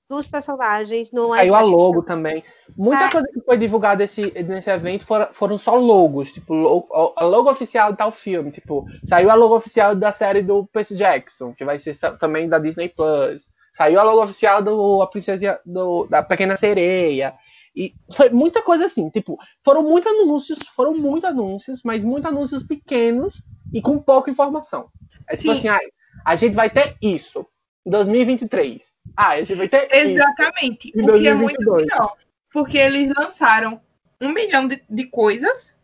dos 0.09 0.29
personagens 0.29 1.11
no 1.13 1.29
live 1.29 1.41
Saiu 1.51 1.55
a 1.55 1.61
logo 1.61 2.03
também. 2.03 2.45
Muita 2.77 3.05
É. 3.05 3.11
coisa 3.11 3.27
que 3.27 3.41
foi 3.41 3.57
divulgada 3.57 4.05
esse, 4.05 4.31
nesse 4.45 4.71
evento 4.71 5.07
foram, 5.07 5.33
foram 5.33 5.59
só 5.59 5.75
logos. 5.77 6.31
Tipo, 6.33 6.55
lo- 6.55 7.15
a 7.17 7.25
logo 7.25 7.51
oficial 7.51 7.93
de 7.93 7.99
tal 7.99 8.13
filme. 8.13 8.51
Tipo, 8.53 8.87
saiu 9.05 9.31
a 9.31 9.35
logo 9.35 9.57
oficial 9.57 9.95
da 9.95 10.13
série 10.13 10.43
do 10.43 10.67
Percy 10.67 10.95
Jackson, 10.97 11.53
que 11.55 11.65
vai 11.65 11.79
ser 11.79 11.95
também 12.19 12.49
da 12.49 12.59
Disney 12.59 12.89
Plus. 12.91 13.47
Saiu 13.77 13.99
a 13.99 14.03
logo 14.03 14.23
oficial 14.23 14.63
do 14.63 15.03
A 15.03 15.07
Princesa 15.07 15.61
do, 15.65 16.07
da 16.07 16.23
Pequena 16.23 16.57
Sereia. 16.57 17.35
E 17.75 17.93
foi 18.15 18.31
muita 18.31 18.63
coisa 18.63 18.87
assim, 18.87 19.11
tipo, 19.11 19.37
foram 19.65 19.83
muitos 19.83 20.11
anúncios, 20.13 20.59
foram 20.77 20.95
muitos 20.97 21.29
anúncios, 21.29 21.81
mas 21.85 22.05
muitos 22.05 22.31
anúncios 22.31 22.63
pequenos 22.63 23.43
e 23.73 23.83
com 23.83 23.99
pouca 23.99 24.31
informação. 24.31 24.89
É 25.29 25.37
tipo 25.37 25.53
Sim. 25.53 25.59
assim, 25.59 25.69
ah, 25.69 25.81
a 26.25 26.37
gente 26.37 26.55
vai 26.55 26.71
ter 26.71 26.97
isso 27.03 27.45
em 27.85 27.91
2023. 27.91 28.93
Ah, 29.17 29.31
a 29.31 29.43
gente 29.43 29.57
vai 29.57 29.69
ter 29.69 29.89
isso. 29.93 30.19
Exatamente. 30.19 30.93
Em 30.95 31.03
O 31.03 31.19
que 31.19 31.27
é 31.27 31.35
muito 31.35 31.57
2022. 31.57 31.87
melhor. 31.87 32.13
Porque 32.53 32.79
eles 32.79 33.13
lançaram 33.17 33.81
um 34.21 34.33
milhão 34.33 34.69
de, 34.69 34.81
de 34.89 35.07
coisas 35.07 35.75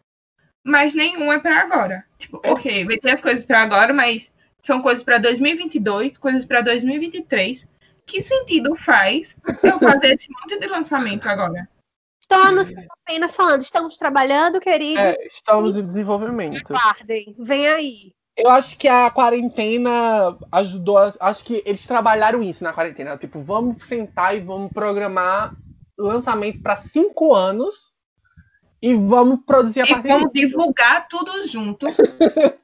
mas 0.62 0.94
nenhum 0.94 1.32
é 1.32 1.38
para 1.38 1.60
agora. 1.60 2.04
Tipo, 2.18 2.40
ok, 2.44 2.84
vai 2.84 2.98
ter 2.98 3.12
as 3.12 3.20
coisas 3.20 3.44
para 3.44 3.62
agora, 3.62 3.92
mas 3.92 4.30
são 4.62 4.80
coisas 4.80 5.02
para 5.02 5.18
2022, 5.18 6.18
coisas 6.18 6.44
para 6.44 6.60
2023. 6.60 7.66
Que 8.10 8.20
sentido 8.22 8.74
faz 8.76 9.36
eu 9.62 9.78
fazer 9.78 10.14
esse 10.14 10.28
monte 10.30 10.58
de 10.58 10.66
lançamento 10.66 11.26
agora? 11.28 11.68
Estamos 12.20 12.66
apenas 12.90 13.34
falando, 13.34 13.62
estamos 13.62 13.96
trabalhando, 13.96 14.60
querido. 14.60 15.00
É, 15.00 15.16
estamos 15.26 15.76
em 15.78 15.86
desenvolvimento. 15.86 16.62
Guardem, 16.72 17.34
vem 17.38 17.68
aí. 17.68 18.12
Eu 18.36 18.50
acho 18.50 18.76
que 18.78 18.88
a 18.88 19.10
quarentena 19.10 20.36
ajudou. 20.50 20.98
a- 20.98 21.12
Acho 21.20 21.44
que 21.44 21.62
eles 21.66 21.86
trabalharam 21.86 22.42
isso 22.42 22.64
na 22.64 22.72
quarentena. 22.72 23.16
Tipo, 23.16 23.42
vamos 23.42 23.86
sentar 23.86 24.36
e 24.36 24.40
vamos 24.40 24.72
programar 24.72 25.54
lançamento 25.98 26.60
para 26.62 26.76
cinco 26.78 27.34
anos 27.34 27.92
e 28.82 28.94
vamos 28.94 29.40
produzir 29.44 29.80
a 29.82 29.84
E 29.84 29.88
partir 29.90 30.08
vamos 30.08 30.32
disso. 30.32 30.48
divulgar 30.48 31.06
tudo 31.08 31.46
junto. 31.46 31.86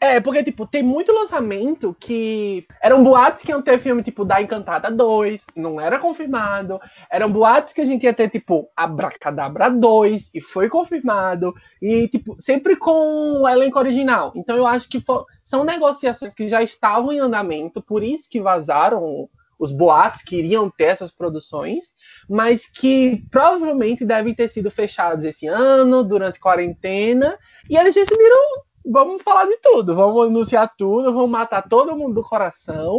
É, 0.00 0.18
porque, 0.18 0.42
tipo, 0.42 0.66
tem 0.66 0.82
muito 0.82 1.12
lançamento 1.12 1.94
que 2.00 2.66
eram 2.82 3.04
boatos 3.04 3.42
que 3.42 3.50
iam 3.50 3.60
ter 3.60 3.78
filme, 3.78 4.02
tipo, 4.02 4.24
da 4.24 4.40
Encantada 4.40 4.90
2, 4.90 5.44
não 5.54 5.78
era 5.80 5.98
confirmado. 5.98 6.80
Eram 7.10 7.30
boatos 7.30 7.72
que 7.74 7.82
a 7.82 7.84
gente 7.84 8.04
ia 8.04 8.14
ter, 8.14 8.30
tipo, 8.30 8.66
Abracadabra 8.74 9.68
2, 9.70 10.30
e 10.32 10.40
foi 10.40 10.68
confirmado. 10.70 11.54
E, 11.82 12.08
tipo, 12.08 12.34
sempre 12.40 12.76
com 12.76 13.42
o 13.42 13.48
elenco 13.48 13.78
original. 13.78 14.32
Então 14.34 14.56
eu 14.56 14.66
acho 14.66 14.88
que 14.88 15.00
fo- 15.00 15.26
são 15.44 15.64
negociações 15.64 16.34
que 16.34 16.48
já 16.48 16.62
estavam 16.62 17.12
em 17.12 17.20
andamento, 17.20 17.82
por 17.82 18.02
isso 18.02 18.28
que 18.30 18.40
vazaram 18.40 19.28
os 19.62 19.70
boatos 19.70 20.22
que 20.22 20.36
iriam 20.36 20.68
ter 20.68 20.86
essas 20.86 21.12
produções, 21.12 21.92
mas 22.28 22.66
que 22.66 23.24
provavelmente 23.30 24.04
devem 24.04 24.34
ter 24.34 24.48
sido 24.48 24.72
fechados 24.72 25.24
esse 25.24 25.46
ano, 25.46 26.02
durante 26.02 26.40
quarentena, 26.40 27.38
e 27.70 27.76
eles 27.76 27.94
decidiram 27.94 28.36
vamos 28.84 29.22
falar 29.22 29.46
de 29.46 29.56
tudo, 29.62 29.94
vamos 29.94 30.26
anunciar 30.26 30.74
tudo, 30.76 31.14
vamos 31.14 31.30
matar 31.30 31.62
todo 31.62 31.96
mundo 31.96 32.14
do 32.14 32.22
coração. 32.22 32.98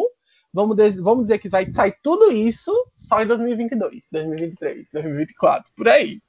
Vamos, 0.54 0.78
vamos 1.02 1.24
dizer 1.24 1.40
que 1.40 1.50
vai 1.50 1.70
sair 1.74 1.96
tudo 2.02 2.32
isso 2.32 2.72
só 2.96 3.22
em 3.22 3.26
2022, 3.26 4.08
2023, 4.12 4.88
2024, 4.94 5.74
por 5.76 5.90
aí. 5.90 6.22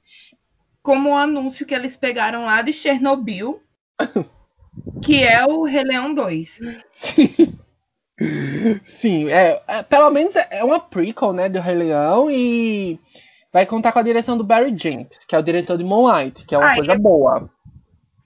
Como 0.81 1.11
o 1.11 1.15
anúncio 1.15 1.65
que 1.65 1.75
eles 1.75 1.95
pegaram 1.95 2.45
lá 2.45 2.61
de 2.61 2.73
Chernobyl, 2.73 3.61
que 5.01 5.23
é 5.23 5.45
o 5.45 5.63
Rei 5.63 5.83
Leão 5.83 6.13
2. 6.13 6.59
Sim. 6.91 7.64
Sim, 8.85 9.29
é, 9.29 9.61
é, 9.67 9.83
pelo 9.83 10.09
menos 10.09 10.35
é 10.35 10.63
uma 10.63 10.79
prequel, 10.79 11.33
né, 11.33 11.49
do 11.49 11.59
Rei 11.59 11.75
Leão 11.75 12.31
e 12.31 12.99
vai 13.51 13.65
contar 13.65 13.91
com 13.91 13.99
a 13.99 14.03
direção 14.03 14.37
do 14.37 14.43
Barry 14.43 14.75
Jenkins, 14.77 15.25
que 15.27 15.35
é 15.35 15.39
o 15.39 15.43
diretor 15.43 15.77
de 15.77 15.83
Moonlight, 15.83 16.45
que 16.45 16.55
é 16.55 16.57
uma 16.57 16.67
Ai, 16.67 16.75
coisa 16.77 16.93
é- 16.93 16.97
boa. 16.97 17.49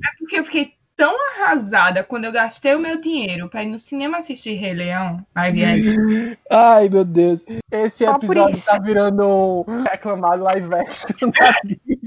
É 0.03 0.07
porque 0.19 0.39
eu 0.39 0.45
fiquei 0.45 0.73
tão 0.95 1.15
arrasada 1.31 2.03
quando 2.03 2.25
eu 2.25 2.31
gastei 2.31 2.75
o 2.75 2.79
meu 2.79 2.99
dinheiro 2.99 3.49
pra 3.49 3.63
ir 3.63 3.67
no 3.67 3.79
cinema 3.79 4.17
assistir 4.19 4.55
Rei 4.55 4.73
Leão. 4.73 5.25
action. 5.33 6.35
Ai, 6.51 6.89
meu 6.89 7.05
Deus. 7.05 7.41
Esse 7.71 8.05
Só 8.05 8.15
episódio 8.15 8.61
tá 8.61 8.77
virando 8.77 9.65
um 9.67 9.83
reclamado 9.83 10.43
live 10.43 10.75
action 10.75 11.31
da 11.31 11.51
Disney. 11.63 11.99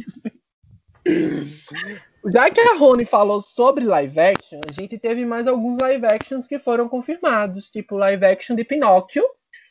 Já 2.26 2.50
que 2.50 2.60
a 2.60 2.76
Rony 2.76 3.04
falou 3.04 3.40
sobre 3.40 3.84
live 3.84 4.20
action, 4.20 4.60
a 4.68 4.72
gente 4.72 4.98
teve 4.98 5.24
mais 5.24 5.46
alguns 5.46 5.80
live 5.80 6.06
actions 6.06 6.46
que 6.46 6.58
foram 6.58 6.88
confirmados, 6.88 7.68
tipo 7.68 7.96
live 7.96 8.24
action 8.24 8.54
de 8.54 8.64
Pinóquio, 8.64 9.24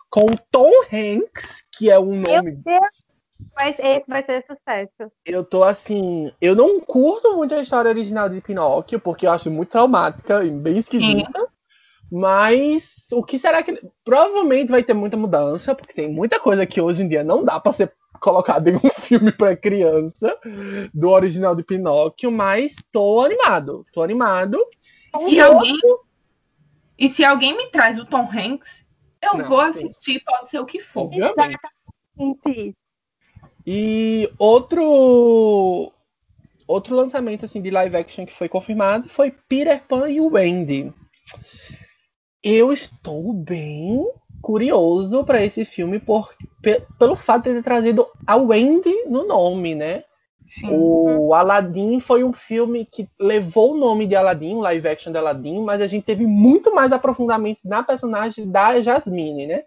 com 0.09 0.27
Tom 0.51 0.71
Hanks, 0.91 1.65
que 1.71 1.89
é 1.89 1.97
um 1.97 2.17
Meu 2.17 2.37
nome. 2.37 2.51
Deus, 2.51 3.05
vai, 3.55 3.69
esse 3.69 4.03
vai 4.07 4.23
ser 4.25 4.45
sucesso. 4.45 5.11
Eu 5.25 5.43
tô 5.45 5.63
assim. 5.63 6.31
Eu 6.41 6.55
não 6.55 6.79
curto 6.81 7.35
muito 7.37 7.55
a 7.55 7.61
história 7.61 7.89
original 7.89 8.27
de 8.27 8.41
Pinóquio, 8.41 8.99
porque 8.99 9.25
eu 9.25 9.31
acho 9.31 9.49
muito 9.49 9.69
traumática 9.69 10.43
e 10.43 10.51
bem 10.51 10.77
esquisita. 10.77 11.47
Mas 12.11 13.07
o 13.11 13.23
que 13.23 13.39
será 13.39 13.63
que. 13.63 13.81
Provavelmente 14.03 14.69
vai 14.69 14.83
ter 14.83 14.93
muita 14.93 15.15
mudança, 15.15 15.73
porque 15.73 15.93
tem 15.93 16.11
muita 16.11 16.39
coisa 16.39 16.65
que 16.65 16.81
hoje 16.81 17.03
em 17.03 17.07
dia 17.07 17.23
não 17.23 17.43
dá 17.43 17.59
pra 17.59 17.71
ser 17.71 17.93
colocada 18.19 18.69
em 18.69 18.75
um 18.75 18.79
filme 18.99 19.31
pra 19.31 19.55
criança 19.55 20.37
do 20.93 21.09
original 21.09 21.55
de 21.55 21.63
Pinóquio, 21.63 22.31
mas 22.31 22.75
tô 22.91 23.21
animado. 23.21 23.85
Tô 23.93 24.03
animado. 24.03 24.57
Se 25.27 25.39
alguém, 25.39 25.77
e 26.97 27.09
se 27.09 27.23
alguém 27.23 27.55
me 27.55 27.67
traz 27.67 27.97
o 27.97 28.05
Tom 28.05 28.29
Hanks, 28.31 28.85
eu 29.21 29.37
Não, 29.37 29.47
vou 29.47 29.61
sim. 29.73 29.87
assistir, 29.87 30.21
pode 30.25 30.49
ser 30.49 30.59
o 30.59 30.65
que 30.65 30.79
for. 30.79 31.03
Obviamente. 31.03 31.57
E 33.65 34.29
outro 34.37 35.91
outro 36.67 36.95
lançamento 36.95 37.45
assim 37.45 37.61
de 37.61 37.69
live 37.69 37.97
action 37.97 38.25
que 38.25 38.33
foi 38.33 38.47
confirmado 38.47 39.09
foi 39.09 39.31
Peter 39.31 39.81
Pan 39.87 40.09
e 40.09 40.21
o 40.21 40.31
Wendy. 40.31 40.93
Eu 42.43 42.71
estou 42.73 43.33
bem 43.33 44.03
curioso 44.41 45.23
para 45.23 45.43
esse 45.43 45.63
filme 45.65 45.99
por, 45.99 46.33
pe- 46.61 46.81
pelo 46.97 47.15
fato 47.15 47.43
de 47.43 47.53
ter 47.55 47.63
trazido 47.63 48.07
a 48.25 48.35
Wendy 48.35 49.05
no 49.07 49.27
nome, 49.27 49.75
né? 49.75 50.03
Sim. 50.47 50.67
O 50.71 51.33
Aladdin 51.33 51.99
foi 51.99 52.23
um 52.23 52.33
filme 52.33 52.85
que 52.85 53.07
levou 53.19 53.73
o 53.73 53.77
nome 53.77 54.05
de 54.05 54.15
Aladdin, 54.15 54.55
o 54.55 54.59
live 54.61 54.87
action 54.87 55.11
de 55.11 55.17
Aladdin, 55.17 55.61
mas 55.63 55.79
a 55.81 55.87
gente 55.87 56.03
teve 56.03 56.25
muito 56.25 56.73
mais 56.75 56.91
aprofundamento 56.91 57.59
na 57.63 57.83
personagem 57.83 58.49
da 58.49 58.81
Jasmine, 58.81 59.47
né? 59.47 59.63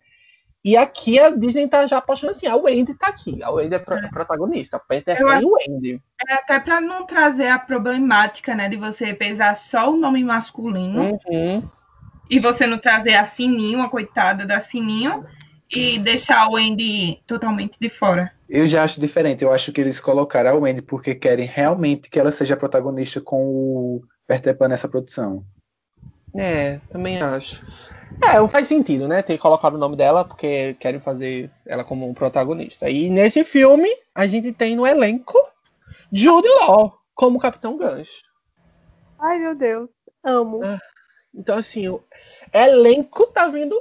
E 0.62 0.76
aqui 0.76 1.18
a 1.20 1.30
Disney 1.30 1.68
tá 1.68 1.86
já 1.86 1.98
apostando 1.98 2.32
assim, 2.32 2.46
a 2.46 2.56
Wendy 2.56 2.94
tá 2.94 3.08
aqui, 3.08 3.42
a 3.42 3.50
Wendy 3.50 3.74
é 3.74 3.78
pro- 3.78 4.08
protagonista, 4.10 4.78
Peter 4.88 5.16
Pan 5.18 5.40
e 5.40 5.44
Wendy. 5.44 6.02
É 6.28 6.34
até 6.34 6.58
pra 6.58 6.80
não 6.80 7.06
trazer 7.06 7.48
a 7.48 7.58
problemática, 7.58 8.54
né, 8.54 8.68
de 8.68 8.76
você 8.76 9.12
pesar 9.14 9.56
só 9.56 9.90
o 9.90 9.96
nome 9.96 10.24
masculino 10.24 11.02
Uhum. 11.02 11.62
E 12.28 12.38
você 12.38 12.66
não 12.66 12.78
trazer 12.78 13.14
a 13.14 13.24
Sininho, 13.24 13.82
a 13.82 13.88
coitada 13.88 14.46
da 14.46 14.60
Sininho, 14.60 15.24
e 15.70 15.98
deixar 15.98 16.48
o 16.48 16.56
Andy 16.56 17.20
totalmente 17.26 17.78
de 17.80 17.90
fora. 17.90 18.32
Eu 18.48 18.66
já 18.66 18.84
acho 18.84 19.00
diferente. 19.00 19.42
Eu 19.42 19.52
acho 19.52 19.72
que 19.72 19.80
eles 19.80 20.00
colocaram 20.00 20.50
a 20.50 20.54
Wendy 20.54 20.82
porque 20.82 21.14
querem 21.14 21.46
realmente 21.46 22.08
que 22.08 22.18
ela 22.18 22.30
seja 22.30 22.56
protagonista 22.56 23.20
com 23.20 23.44
o 23.44 24.02
Peter 24.26 24.56
Pan 24.56 24.68
nessa 24.68 24.88
produção. 24.88 25.44
É, 26.36 26.80
também 26.90 27.20
acho. 27.20 27.64
É, 28.22 28.38
não 28.38 28.48
faz 28.48 28.68
sentido, 28.68 29.08
né? 29.08 29.22
Ter 29.22 29.38
colocado 29.38 29.74
o 29.74 29.78
nome 29.78 29.96
dela, 29.96 30.24
porque 30.24 30.74
querem 30.74 31.00
fazer 31.00 31.50
ela 31.66 31.82
como 31.82 32.08
um 32.08 32.14
protagonista. 32.14 32.88
E 32.88 33.08
nesse 33.08 33.42
filme, 33.44 33.88
a 34.14 34.26
gente 34.26 34.52
tem 34.52 34.76
no 34.76 34.86
elenco 34.86 35.38
Jude 36.12 36.48
Law 36.60 36.98
como 37.14 37.40
Capitão 37.40 37.76
Gancho. 37.76 38.22
ai 39.18 39.38
meu 39.38 39.54
Deus, 39.54 39.90
amo. 40.22 40.60
Então, 41.34 41.58
assim, 41.58 41.88
o 41.88 42.00
elenco 42.52 43.26
tá 43.26 43.48
vindo 43.48 43.74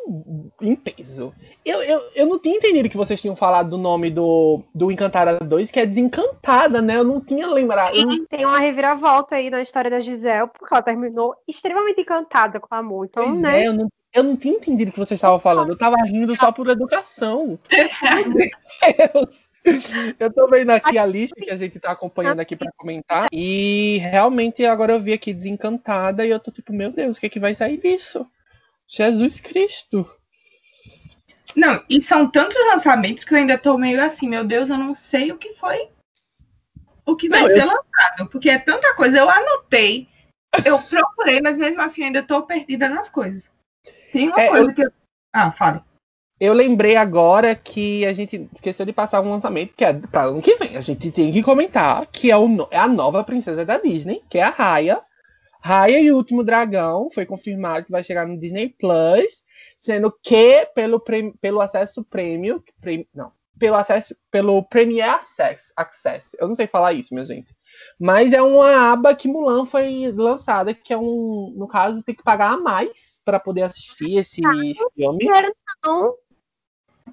em 0.61 0.75
peso. 0.75 1.33
Eu, 1.63 1.83
eu, 1.83 2.01
eu 2.15 2.25
não 2.25 2.39
tinha 2.39 2.57
entendido 2.57 2.89
que 2.89 2.97
vocês 2.97 3.21
tinham 3.21 3.35
falado 3.35 3.69
do 3.69 3.77
nome 3.77 4.09
do, 4.09 4.61
do 4.73 4.91
Encantada 4.91 5.39
2, 5.39 5.69
que 5.69 5.79
é 5.79 5.85
Desencantada, 5.85 6.81
né? 6.81 6.97
Eu 6.97 7.03
não 7.03 7.21
tinha 7.21 7.47
lembrado. 7.47 7.93
Não- 7.95 8.25
Tem 8.25 8.45
uma 8.45 8.59
reviravolta 8.59 9.35
aí 9.35 9.49
na 9.49 9.61
história 9.61 9.91
da 9.91 9.99
Gisele, 9.99 10.47
porque 10.47 10.73
ela 10.73 10.81
terminou 10.81 11.35
extremamente 11.47 12.01
encantada 12.01 12.59
com 12.59 12.73
o 12.73 12.77
amor. 12.77 13.05
Então, 13.05 13.23
Pois 13.25 13.39
né? 13.39 13.63
é, 13.63 13.67
eu 13.67 13.73
não, 13.73 13.87
eu 14.13 14.23
não 14.23 14.35
tinha 14.35 14.55
entendido 14.55 14.89
o 14.89 14.93
que 14.93 14.99
vocês 14.99 15.17
estavam 15.19 15.39
falando. 15.39 15.69
Eu 15.69 15.77
tava 15.77 15.95
rindo 16.05 16.35
só 16.35 16.51
por 16.51 16.67
educação. 16.67 17.59
Meu 17.69 19.13
Deus. 19.13 19.52
Eu 20.19 20.31
tô 20.31 20.47
vendo 20.47 20.71
aqui 20.71 20.97
a 20.97 21.05
lista 21.05 21.39
que 21.39 21.49
a 21.49 21.55
gente 21.55 21.79
tá 21.79 21.91
acompanhando 21.91 22.39
aqui 22.39 22.55
pra 22.55 22.71
comentar. 22.75 23.27
E 23.31 23.97
realmente 23.99 24.65
agora 24.65 24.93
eu 24.93 24.99
vi 24.99 25.13
aqui 25.13 25.33
Desencantada 25.33 26.25
e 26.25 26.29
eu 26.29 26.39
tô 26.39 26.51
tipo, 26.51 26.73
meu 26.73 26.91
Deus, 26.91 27.17
o 27.17 27.19
que 27.19 27.25
é 27.27 27.29
que 27.29 27.39
vai 27.39 27.55
sair 27.55 27.77
disso? 27.77 28.27
Jesus 28.87 29.39
Cristo. 29.39 30.09
Não, 31.55 31.83
e 31.89 32.01
são 32.01 32.29
tantos 32.29 32.57
lançamentos 32.67 33.23
que 33.23 33.33
eu 33.33 33.37
ainda 33.37 33.57
tô 33.57 33.77
meio 33.77 34.03
assim, 34.03 34.27
meu 34.27 34.43
Deus, 34.43 34.69
eu 34.69 34.77
não 34.77 34.93
sei 34.93 35.31
o 35.31 35.37
que 35.37 35.53
foi. 35.55 35.89
O 37.05 37.15
que 37.15 37.29
vai 37.29 37.41
Não, 37.41 37.49
eu- 37.49 37.53
ser 37.55 37.65
lançado. 37.65 38.29
Porque 38.29 38.49
é 38.49 38.57
tanta 38.57 38.93
coisa. 38.95 39.17
Eu 39.17 39.29
anotei, 39.29 40.07
eu 40.65 40.81
procurei, 40.81 41.41
mas 41.41 41.57
mesmo 41.57 41.81
assim 41.81 42.01
eu 42.01 42.07
ainda 42.07 42.23
tô 42.23 42.41
perdida 42.43 42.89
nas 42.89 43.09
coisas. 43.09 43.49
Tem 44.11 44.27
uma 44.29 44.39
É, 44.39 44.47
coisa 44.47 44.73
que 44.73 44.81
eu. 44.85 44.91
Ah, 45.33 45.51
fale. 45.51 45.81
Eu 46.43 46.51
lembrei 46.51 46.97
agora 46.97 47.55
que 47.55 48.05
a 48.05 48.11
gente 48.11 48.49
esqueceu 48.53 48.85
de 48.85 48.91
passar 48.91 49.21
um 49.21 49.31
lançamento 49.31 49.73
que 49.77 49.85
é 49.85 49.93
para 49.93 50.25
ano 50.25 50.41
que 50.41 50.55
vem. 50.55 50.75
A 50.75 50.81
gente 50.81 51.09
tem 51.09 51.31
que 51.31 51.41
comentar 51.41 52.05
que 52.07 52.29
é, 52.29 52.35
o 52.35 52.67
é 52.69 52.77
a 52.77 52.85
nova 52.85 53.23
princesa 53.23 53.63
da 53.63 53.77
Disney, 53.77 54.21
que 54.29 54.39
é 54.39 54.43
a 54.43 54.49
Raya. 54.49 55.01
Raya 55.61 56.01
e 56.01 56.11
o 56.11 56.17
Último 56.17 56.43
Dragão 56.43 57.07
foi 57.13 57.25
confirmado 57.25 57.85
que 57.85 57.93
vai 57.93 58.03
chegar 58.03 58.27
no 58.27 58.37
Disney 58.37 58.67
Plus, 58.77 59.41
sendo 59.79 60.13
que 60.21 60.65
pelo, 60.75 61.01
pelo 61.39 61.61
acesso 61.61 62.03
prêmio, 62.03 62.61
prêmio- 62.81 63.07
não, 63.15 63.31
pelo 63.57 63.77
acesso 63.77 64.13
pelo 64.29 64.61
Premier 64.63 65.11
Access, 65.11 65.71
Access. 65.77 66.35
Eu 66.37 66.49
não 66.49 66.55
sei 66.55 66.67
falar 66.67 66.91
isso, 66.91 67.13
minha 67.13 67.25
gente. 67.25 67.55
Mas 67.97 68.33
é 68.33 68.41
uma 68.41 68.91
aba 68.91 69.15
que 69.15 69.29
Mulan 69.29 69.65
foi 69.65 70.11
lançada, 70.11 70.73
que 70.73 70.91
é 70.91 70.97
um, 70.97 71.53
no 71.55 71.69
caso, 71.69 72.03
tem 72.03 72.13
que 72.13 72.21
pagar 72.21 72.51
a 72.51 72.57
mais 72.57 73.21
para 73.23 73.39
poder 73.39 73.61
assistir 73.61 74.17
esse 74.17 74.41
filme. 74.93 75.25
Quero 75.25 75.55
não. 75.85 76.13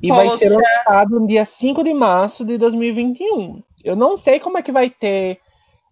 E 0.03 0.09
vai 0.09 0.27
Poxa. 0.27 0.39
ser 0.39 0.57
lançado 0.57 1.21
no 1.21 1.27
dia 1.27 1.45
5 1.45 1.83
de 1.85 1.93
março 1.93 2.45
de 2.45 2.57
2021. 2.57 3.63
Eu 3.83 3.97
não 3.97 4.17
sei 4.17 4.39
como 4.41 4.59
é 4.59 4.63
que 4.63 4.73
vai 4.73 4.91
ter 4.91 5.41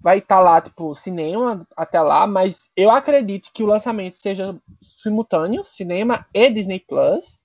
vai 0.00 0.18
estar 0.18 0.40
lá, 0.40 0.60
tipo, 0.60 0.94
cinema 0.94 1.66
até 1.76 2.00
lá, 2.00 2.26
mas 2.26 2.60
eu 2.76 2.90
acredito 2.90 3.50
que 3.52 3.62
o 3.62 3.66
lançamento 3.66 4.18
seja 4.22 4.56
simultâneo, 5.02 5.64
cinema 5.64 6.24
e 6.32 6.48
Disney 6.50 6.80
Plus. 6.80 7.40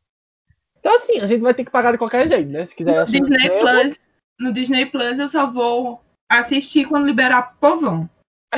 Então, 0.79 0.95
assim, 0.95 1.19
a 1.19 1.27
gente 1.27 1.41
vai 1.41 1.53
ter 1.53 1.65
que 1.65 1.71
pagar 1.71 1.93
de 1.93 1.97
qualquer 1.97 2.27
jeito, 2.27 2.49
né? 2.51 2.65
Se 2.65 2.75
quiser 2.75 2.95
No 2.95 3.01
assistir 3.01 3.23
Disney 3.23 3.49
Plus, 3.59 3.99
no 4.39 4.53
Disney 4.53 4.85
Plus 4.85 5.17
eu 5.17 5.29
só 5.29 5.49
vou 5.49 6.01
assistir 6.29 6.85
quando 6.85 7.07
liberar 7.07 7.55
povão. 7.59 8.09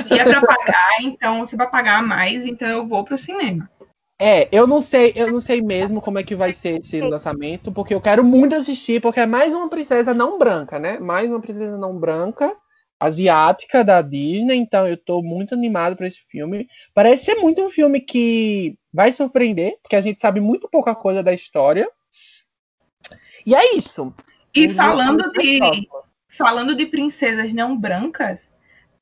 Se 0.05 0.13
é 0.13 0.23
pra 0.25 0.41
pagar, 0.41 1.01
então 1.01 1.45
se 1.45 1.55
vai 1.55 1.69
pagar 1.69 2.03
mais, 2.03 2.45
então 2.45 2.67
eu 2.67 2.85
vou 2.85 3.05
pro 3.05 3.17
cinema. 3.17 3.69
É, 4.17 4.47
eu 4.51 4.65
não 4.65 4.79
sei, 4.79 5.11
eu 5.15 5.31
não 5.31 5.41
sei 5.41 5.61
mesmo 5.61 6.01
como 6.01 6.17
é 6.17 6.23
que 6.23 6.35
vai 6.35 6.53
ser 6.53 6.79
esse 6.79 7.01
lançamento, 7.01 7.71
porque 7.71 7.93
eu 7.93 7.99
quero 7.99 8.23
muito 8.23 8.55
assistir, 8.55 9.01
porque 9.01 9.19
é 9.19 9.25
mais 9.25 9.53
uma 9.53 9.69
princesa 9.69 10.13
não 10.13 10.39
branca, 10.39 10.79
né? 10.79 10.97
Mais 10.99 11.29
uma 11.29 11.41
princesa 11.41 11.77
não 11.77 11.99
branca, 11.99 12.55
asiática 12.97 13.83
da 13.83 14.01
Disney, 14.01 14.55
então 14.55 14.87
eu 14.87 14.95
tô 14.95 15.21
muito 15.21 15.53
animado 15.53 15.97
para 15.97 16.07
esse 16.07 16.21
filme. 16.29 16.65
Parece 16.93 17.25
ser 17.25 17.35
muito 17.35 17.61
um 17.61 17.69
filme 17.69 17.99
que 17.99 18.77
vai 18.93 19.11
surpreender, 19.11 19.77
porque 19.83 19.97
a 19.97 20.01
gente 20.01 20.21
sabe 20.21 20.39
muito 20.39 20.69
pouca 20.69 20.95
coisa 20.95 21.21
da 21.21 21.33
história. 21.33 21.85
E 23.45 23.53
é 23.53 23.75
isso. 23.75 24.13
E 24.53 24.67
Um 24.67 24.75
falando 24.75 25.29
de, 25.33 25.59
falando 26.37 26.73
de 26.73 26.85
princesas 26.85 27.53
não 27.53 27.77
brancas, 27.77 28.49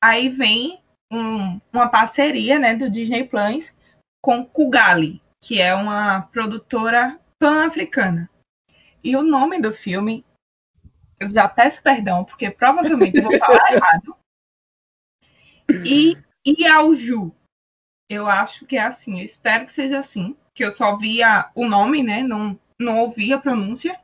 aí 0.00 0.28
vem 0.28 0.80
um- 1.08 1.60
uma 1.72 1.88
parceria 1.88 2.58
né, 2.58 2.74
do 2.74 2.90
Disney 2.90 3.22
Plus 3.24 3.72
com 4.24 4.42
Kugali, 4.42 5.20
que 5.38 5.60
é 5.60 5.74
uma 5.74 6.22
produtora 6.22 7.20
pan-africana. 7.38 8.30
E 9.02 9.14
o 9.14 9.22
nome 9.22 9.60
do 9.60 9.70
filme, 9.70 10.24
eu 11.20 11.28
já 11.28 11.46
peço 11.46 11.82
perdão, 11.82 12.24
porque 12.24 12.50
provavelmente 12.50 13.18
eu 13.18 13.24
vou 13.24 13.38
falar 13.38 13.68
errado. 13.76 14.16
E 15.84 16.16
Iauju. 16.46 17.34
Eu 18.08 18.26
acho 18.26 18.64
que 18.64 18.78
é 18.78 18.82
assim, 18.82 19.18
eu 19.18 19.24
espero 19.26 19.66
que 19.66 19.72
seja 19.72 19.98
assim, 19.98 20.34
que 20.54 20.64
eu 20.64 20.72
só 20.72 20.96
via 20.96 21.50
o 21.54 21.68
nome, 21.68 22.02
né? 22.02 22.22
Não, 22.22 22.58
não 22.80 23.00
ouvi 23.00 23.30
a 23.30 23.38
pronúncia. 23.38 24.00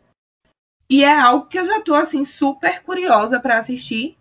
E 0.88 1.02
é 1.02 1.18
algo 1.18 1.46
que 1.46 1.58
eu 1.58 1.64
já 1.64 1.80
tô 1.80 1.94
assim 1.94 2.26
super 2.26 2.82
curiosa 2.82 3.40
para 3.40 3.58
assistir, 3.58 4.18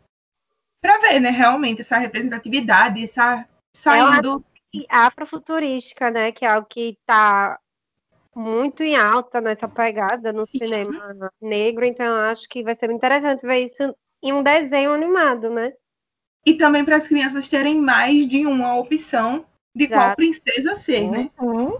para 0.82 1.00
ver, 1.00 1.20
né, 1.20 1.30
realmente 1.30 1.82
essa 1.82 1.98
representatividade, 1.98 3.04
essa 3.04 3.46
saindo 3.76 4.44
E 4.74 4.86
afrofuturística, 4.90 6.12
né? 6.12 6.32
Que 6.32 6.46
é 6.46 6.50
algo 6.50 6.68
que 6.68 6.98
tá 7.06 7.60
muito 8.36 8.84
em 8.84 8.96
alta 8.96 9.42
nessa 9.42 9.68
pegada 9.68 10.32
no 10.32 10.46
Sim. 10.46 10.60
cinema 10.60 11.32
negro, 11.42 11.84
então 11.84 12.06
eu 12.06 12.32
acho 12.32 12.48
que 12.48 12.64
vai 12.64 12.76
ser 12.76 12.88
muito 12.88 13.00
interessante 13.00 13.42
ver 13.42 13.66
isso 13.66 13.96
em 14.22 14.32
um 14.32 14.44
desenho 14.44 14.94
animado, 14.94 15.50
né? 15.50 15.74
e 16.46 16.56
também 16.56 16.84
para 16.84 16.96
as 16.96 17.08
crianças 17.08 17.48
terem 17.48 17.80
mais 17.80 18.28
de 18.28 18.46
uma 18.46 18.76
opção 18.78 19.46
de 19.76 19.88
qual 19.88 20.00
Exato. 20.00 20.16
princesa 20.16 20.76
ser, 20.76 21.10
né? 21.10 21.30
Uhum. 21.40 21.78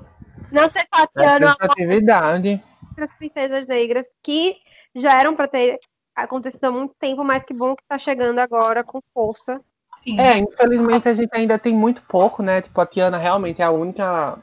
Não 0.52 0.70
ser 0.70 0.88
Tatiana, 0.90 1.56
Representatividade. 1.60 2.64
outras 2.90 3.14
princesas 3.14 3.68
negras 3.68 4.08
que 4.24 4.58
já 4.96 5.20
eram 5.20 5.36
para 5.36 5.48
ter 5.48 5.80
acontecido 6.16 6.64
há 6.66 6.72
muito 6.72 6.94
tempo, 7.00 7.24
mas 7.24 7.44
que 7.44 7.54
bom 7.54 7.76
que 7.76 7.84
tá 7.88 7.98
chegando 7.98 8.40
agora 8.40 8.84
com 8.84 9.02
força. 9.14 9.60
Sim. 10.04 10.20
É, 10.20 10.38
infelizmente 10.38 11.08
a 11.10 11.14
gente 11.14 11.30
ainda 11.34 11.60
tem 11.60 11.74
muito 11.76 12.02
pouco, 12.04 12.42
né? 12.42 12.62
Tipo, 12.62 12.80
a 12.82 12.86
Tiana 12.86 13.18
realmente 13.18 13.62
é 13.62 13.66
a 13.66 13.72
única 13.72 14.38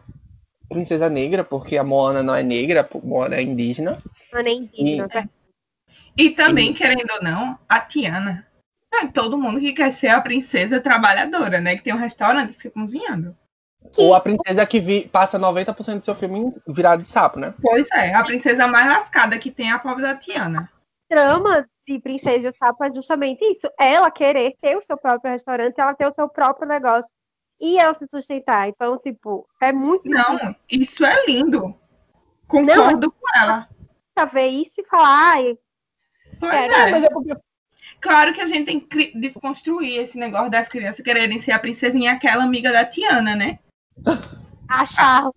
princesa 0.68 1.08
negra, 1.08 1.44
porque 1.44 1.76
a 1.76 1.84
Moana 1.84 2.22
não 2.22 2.34
é 2.34 2.42
negra, 2.42 2.82
a 2.88 2.98
Moana 3.06 3.36
é 3.36 3.42
indígena. 3.42 3.98
Não 4.32 4.40
é 4.40 4.50
indígena, 4.50 5.08
tá? 5.08 5.28
E 6.16 6.30
também, 6.30 6.72
querendo 6.72 7.10
ou 7.12 7.22
não, 7.22 7.58
a 7.68 7.80
Tiana. 7.80 8.46
É 8.94 9.06
todo 9.06 9.36
mundo 9.36 9.60
que 9.60 9.72
quer 9.72 9.92
ser 9.92 10.08
a 10.08 10.20
princesa 10.20 10.80
trabalhadora, 10.80 11.60
né? 11.60 11.76
Que 11.76 11.82
tem 11.84 11.94
um 11.94 11.98
restaurante 11.98 12.52
que 12.54 12.62
fica 12.62 12.80
cozinhando. 12.80 13.36
Ou 13.96 14.14
a 14.14 14.20
princesa 14.20 14.66
que 14.66 14.80
vi- 14.80 15.08
passa 15.08 15.38
90% 15.38 15.98
do 15.98 16.04
seu 16.04 16.14
filme 16.14 16.52
virado 16.66 17.02
de 17.02 17.08
sapo, 17.08 17.38
né? 17.38 17.54
Pois 17.60 17.88
é, 17.92 18.14
a 18.14 18.24
princesa 18.24 18.66
mais 18.66 18.88
lascada 18.88 19.38
que 19.38 19.50
tem 19.50 19.70
é 19.70 19.72
a 19.72 19.78
pobre 19.78 20.02
da 20.02 20.14
Tiana. 20.16 20.70
Trama 21.08 21.66
de 21.86 21.98
Princesa 22.00 22.52
Sapo 22.52 22.84
é 22.84 22.92
justamente 22.92 23.44
isso. 23.44 23.68
Ela 23.78 24.10
querer 24.10 24.54
ter 24.60 24.76
o 24.76 24.82
seu 24.82 24.96
próprio 24.96 25.32
restaurante, 25.32 25.78
ela 25.78 25.94
ter 25.94 26.06
o 26.06 26.12
seu 26.12 26.28
próprio 26.28 26.68
negócio 26.68 27.10
e 27.60 27.78
ela 27.78 27.94
se 27.98 28.06
sustentar. 28.08 28.68
Então, 28.68 28.98
tipo, 28.98 29.46
é 29.62 29.72
muito 29.72 30.08
Não, 30.08 30.54
isso 30.70 31.04
é 31.04 31.26
lindo. 31.26 31.74
Concordo 32.48 33.10
com 33.10 33.38
ela. 33.38 33.68
difícil 34.16 34.32
ver 34.32 34.46
isso 34.48 34.80
e 34.80 34.86
falar, 34.86 35.32
ai, 35.32 35.58
Pois 36.38 36.52
É, 36.52 36.66
é. 36.66 36.90
mas 36.90 37.04
é 37.04 37.08
porque 37.10 37.36
Claro 38.00 38.34
que 38.34 38.40
a 38.40 38.46
gente 38.46 38.66
tem 38.66 38.78
que 38.78 39.18
desconstruir 39.18 39.98
esse 39.98 40.18
negócio 40.18 40.50
das 40.50 40.68
crianças 40.68 41.02
quererem 41.02 41.40
ser 41.40 41.52
a 41.52 41.58
princesinha 41.58 42.12
aquela 42.12 42.44
amiga 42.44 42.70
da 42.70 42.84
Tiana, 42.84 43.34
né? 43.34 43.58
achar. 44.68 45.30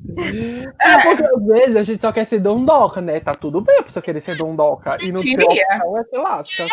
É 0.80 1.04
porque 1.04 1.24
às 1.24 1.46
vezes 1.46 1.76
a 1.76 1.84
gente 1.84 2.02
só 2.02 2.12
quer 2.12 2.26
ser 2.26 2.40
dondoca, 2.40 3.02
né? 3.02 3.20
Tá 3.20 3.36
tudo 3.36 3.62
bem 3.62 3.80
a 3.80 3.84
pessoa 3.84 4.04
querer 4.04 4.22
ser 4.22 4.36
dondoca. 4.38 4.98
E 5.04 5.12
no 5.12 5.22
Queria. 5.22 5.38
teu 5.38 5.50
opção 5.50 5.98
é 5.98 6.04
ser 6.04 6.18
lasca. 6.18 6.66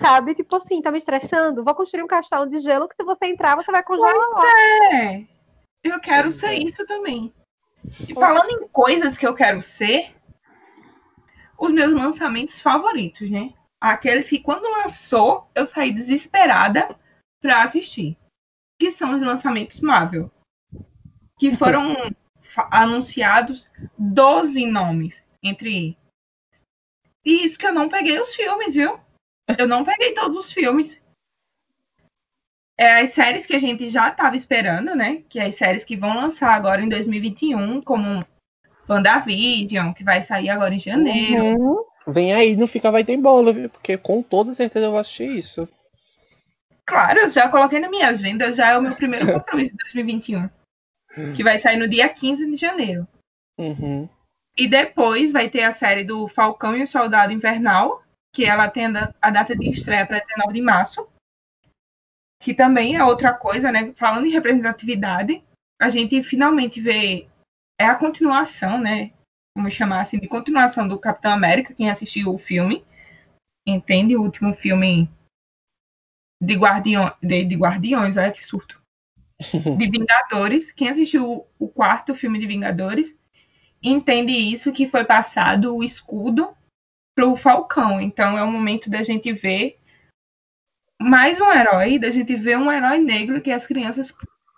Sabe? 0.00 0.34
Tipo 0.34 0.56
assim, 0.56 0.80
tá 0.80 0.90
me 0.90 0.98
estressando? 0.98 1.64
Vou 1.64 1.74
construir 1.74 2.02
um 2.02 2.08
castelo 2.08 2.48
de 2.48 2.58
gelo 2.58 2.88
que 2.88 2.94
se 2.94 3.04
você 3.04 3.26
entrar, 3.26 3.56
você 3.56 3.70
vai 3.70 3.82
congelar. 3.82 4.14
É. 4.92 5.24
Eu 5.82 6.00
quero 6.00 6.24
Pois 6.24 6.34
ser 6.34 6.48
é. 6.48 6.58
isso 6.58 6.84
também. 6.86 7.32
E 8.08 8.14
falando 8.14 8.50
em 8.50 8.68
coisas 8.68 9.16
que 9.16 9.26
eu 9.26 9.34
quero 9.34 9.62
ser, 9.62 10.14
os 11.58 11.72
meus 11.72 11.92
lançamentos 11.92 12.60
favoritos, 12.60 13.30
né? 13.30 13.52
Aqueles 13.80 14.28
que 14.28 14.40
quando 14.40 14.70
lançou, 14.70 15.48
eu 15.54 15.64
saí 15.64 15.92
desesperada 15.92 16.96
pra 17.40 17.62
assistir. 17.62 18.16
Que 18.78 18.90
são 18.90 19.14
os 19.16 19.22
lançamentos 19.22 19.80
Marvel. 19.80 20.30
Que 21.38 21.54
foram 21.56 21.96
anunciados 22.70 23.68
12 23.96 24.66
nomes 24.66 25.22
entre. 25.42 25.96
E 27.24 27.44
isso 27.44 27.58
que 27.58 27.66
eu 27.66 27.72
não 27.72 27.88
peguei 27.88 28.18
os 28.18 28.34
filmes, 28.34 28.74
viu? 28.74 28.98
Eu 29.56 29.68
não 29.68 29.84
peguei 29.84 30.12
todos 30.14 30.36
os 30.36 30.52
filmes. 30.52 31.00
É 32.76 33.00
as 33.00 33.10
séries 33.10 33.44
que 33.44 33.54
a 33.54 33.58
gente 33.58 33.88
já 33.88 34.08
estava 34.08 34.36
esperando, 34.36 34.94
né? 34.94 35.22
Que 35.28 35.40
é 35.40 35.46
as 35.46 35.56
séries 35.56 35.84
que 35.84 35.96
vão 35.96 36.14
lançar 36.14 36.52
agora 36.54 36.82
em 36.82 36.88
2021, 36.88 37.82
como 37.82 38.24
WandaVision, 38.88 39.92
que 39.92 40.04
vai 40.04 40.22
sair 40.22 40.48
agora 40.48 40.74
em 40.74 40.78
janeiro. 40.78 41.58
Uhum. 41.58 41.84
Vem 42.06 42.32
aí, 42.32 42.56
não 42.56 42.66
fica 42.66 42.90
vai 42.90 43.04
ter 43.04 43.16
bolo, 43.16 43.52
viu? 43.52 43.68
Porque 43.68 43.98
com 43.98 44.22
toda 44.22 44.54
certeza 44.54 44.86
eu 44.86 44.90
vou 44.90 45.00
assistir 45.00 45.30
isso. 45.30 45.68
Claro, 46.86 47.20
eu 47.20 47.28
já 47.28 47.48
coloquei 47.50 47.80
na 47.80 47.90
minha 47.90 48.08
agenda, 48.08 48.50
já 48.50 48.68
é 48.68 48.78
o 48.78 48.82
meu 48.82 48.96
primeiro 48.96 49.30
compromisso 49.30 49.72
de 49.72 49.76
2021. 49.76 50.48
Que 51.34 51.42
vai 51.42 51.58
sair 51.58 51.76
no 51.76 51.88
dia 51.88 52.08
15 52.08 52.48
de 52.50 52.56
janeiro. 52.56 53.06
Uhum. 53.58 54.08
E 54.56 54.66
depois 54.68 55.32
vai 55.32 55.48
ter 55.48 55.62
a 55.62 55.72
série 55.72 56.04
do 56.04 56.28
Falcão 56.28 56.76
e 56.76 56.82
o 56.82 56.86
Soldado 56.86 57.32
Invernal, 57.32 58.02
que 58.34 58.44
ela 58.44 58.68
tem 58.68 58.86
a 58.86 58.90
da- 58.90 59.14
a 59.20 59.30
data 59.30 59.56
de 59.56 59.68
estreia 59.70 60.06
para 60.06 60.20
19 60.20 60.52
de 60.52 60.60
março. 60.62 61.08
Que 62.40 62.54
também 62.54 62.96
é 62.96 63.04
outra 63.04 63.32
coisa, 63.32 63.70
né? 63.72 63.92
Falando 63.96 64.26
em 64.26 64.32
representatividade, 64.32 65.42
a 65.80 65.88
gente 65.88 66.22
finalmente 66.22 66.80
vê. 66.80 67.28
É 67.80 67.84
a 67.86 67.94
continuação, 67.94 68.80
né? 68.80 69.12
Vamos 69.56 69.72
chamar 69.72 70.02
assim, 70.02 70.18
de 70.18 70.28
continuação 70.28 70.86
do 70.86 70.98
Capitão 70.98 71.32
América, 71.32 71.74
quem 71.74 71.90
assistiu 71.90 72.32
o 72.32 72.38
filme. 72.38 72.84
Entende? 73.66 74.16
O 74.16 74.22
último 74.22 74.54
filme 74.54 75.08
de, 76.42 76.54
Guardião, 76.54 77.14
de, 77.22 77.44
de 77.44 77.56
Guardiões, 77.56 78.16
olha 78.16 78.32
que 78.32 78.44
surto. 78.44 78.77
De 79.40 79.90
Vingadores. 79.90 80.72
Quem 80.72 80.88
assistiu 80.88 81.30
o, 81.30 81.46
o 81.58 81.68
quarto 81.68 82.14
filme 82.14 82.38
de 82.38 82.46
Vingadores 82.46 83.16
entende 83.82 84.32
isso 84.32 84.72
que 84.72 84.88
foi 84.88 85.04
passado 85.04 85.74
o 85.74 85.84
escudo 85.84 86.48
pro 87.14 87.36
Falcão. 87.36 88.00
Então 88.00 88.36
é 88.36 88.42
o 88.42 88.50
momento 88.50 88.90
da 88.90 89.02
gente 89.02 89.32
ver 89.32 89.78
mais 91.00 91.40
um 91.40 91.50
herói, 91.50 91.98
da 91.98 92.10
gente 92.10 92.34
ver 92.34 92.58
um 92.58 92.70
herói 92.70 92.98
negro 92.98 93.40
que 93.40 93.52
as 93.52 93.66
crianças 93.66 94.12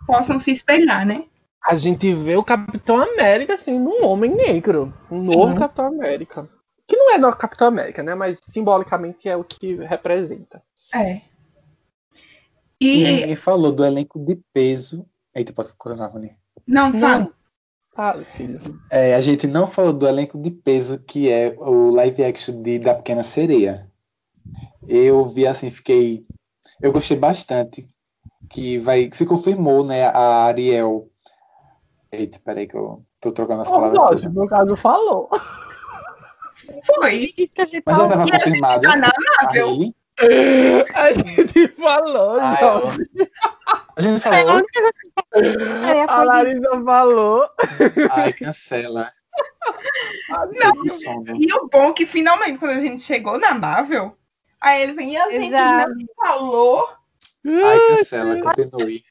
possam 0.07 0.41
se 0.41 0.51
espelhar, 0.51 1.07
né? 1.07 1.25
A 1.63 1.77
gente 1.77 2.13
vê 2.15 2.37
o 2.37 2.45
Capitão 2.45 2.99
América 2.99 3.59
sendo 3.59 3.91
um 3.91 4.07
homem 4.07 4.35
negro. 4.35 4.95
Um 5.11 5.23
novo. 5.23 5.55
Capitão 5.55 5.87
América. 5.87 6.49
Que 6.89 6.97
não 6.97 7.15
é 7.15 7.19
no 7.19 7.37
Capitão 7.37 7.69
América, 7.69 8.03
né? 8.03 8.15
Mas 8.15 8.41
simbolicamente 8.43 9.29
é 9.29 9.37
o 9.37 9.45
que 9.45 9.75
representa. 9.77 10.63
É. 10.95 11.21
E 12.81 13.03
ninguém 13.05 13.37
falou 13.37 13.71
do 13.73 13.85
elenco 13.85 14.19
de 14.19 14.37
peso. 14.53 15.07
Eita, 15.35 15.53
pode 15.53 15.73
continuar, 15.75 16.09
Rony. 16.09 16.35
não, 16.67 16.91
Não. 16.91 17.01
fala. 17.01 17.31
Fala, 17.95 18.25
filho. 18.25 18.61
É, 18.91 19.15
a 19.15 19.21
gente 19.21 19.47
não 19.47 19.67
falou 19.67 19.93
do 19.93 20.07
elenco 20.09 20.41
de 20.41 20.51
peso 20.51 20.99
que 21.01 21.29
é 21.31 21.55
o 21.59 21.91
live 21.91 22.25
action 22.25 22.63
de 22.63 22.79
Da 22.79 22.95
Pequena 22.95 23.23
Sereia. 23.23 23.91
Eu 24.89 25.23
vi 25.25 25.47
assim, 25.47 25.71
fiquei. 25.71 26.25
Eu 26.81 26.93
gostei 26.93 27.17
bastante. 27.19 27.87
Que 28.49 28.79
vai. 28.79 29.11
Se 29.13 29.27
confirmou, 29.27 29.85
né? 29.85 30.05
A 30.07 30.45
Ariel. 30.47 31.09
Eita, 32.11 32.41
peraí 32.45 32.67
que 32.67 32.77
eu 32.77 33.05
tô 33.21 33.31
trocando 33.31 33.63
as 33.63 33.69
Oh, 33.69 33.73
palavras. 33.75 33.99
nossa, 33.99 34.15
todas. 34.17 34.35
no 34.35 34.47
caso 34.49 34.77
falou. 34.77 35.29
Foi. 36.87 37.33
Isso 37.37 37.49
que 37.55 37.61
a 37.61 37.67
gente 37.67 37.83
Mas 37.85 37.97
já 37.97 38.09
tá 38.09 38.09
estava 38.15 38.29
E 38.29 38.33
a 38.33 38.35
gente 38.35 38.45
confirmado. 38.45 38.83
tá 38.83 38.97
na 38.97 39.11
Marvel. 39.43 39.67
Hayley. 39.69 39.95
A 40.95 41.13
gente 41.13 41.69
falou, 41.69 42.39
Ai, 42.41 42.61
Jorge. 42.61 43.09
A 43.97 44.01
gente 44.01 44.21
falou. 44.21 44.63
faria 45.83 46.05
A 46.07 46.23
Larissa 46.23 46.85
falou. 46.85 47.51
Ai, 48.11 48.33
cancela. 48.33 49.13
Não. 50.29 51.37
E 51.37 51.53
o 51.53 51.69
bom 51.69 51.91
é 51.91 51.93
que 51.93 52.07
finalmente, 52.07 52.59
quando 52.59 52.73
a 52.73 52.81
gente 52.81 53.03
chegou 53.03 53.39
na 53.39 53.55
Marvel, 53.55 54.17
aí 54.61 54.83
ele 54.83 54.93
vem 54.93 55.13
e 55.13 55.17
a 55.17 55.31
gente 55.31 55.49
Exato. 55.49 55.91
não 55.91 56.07
falou. 56.17 56.89
Ai, 57.47 57.97
cancela, 57.97 58.43
continue. 58.43 59.03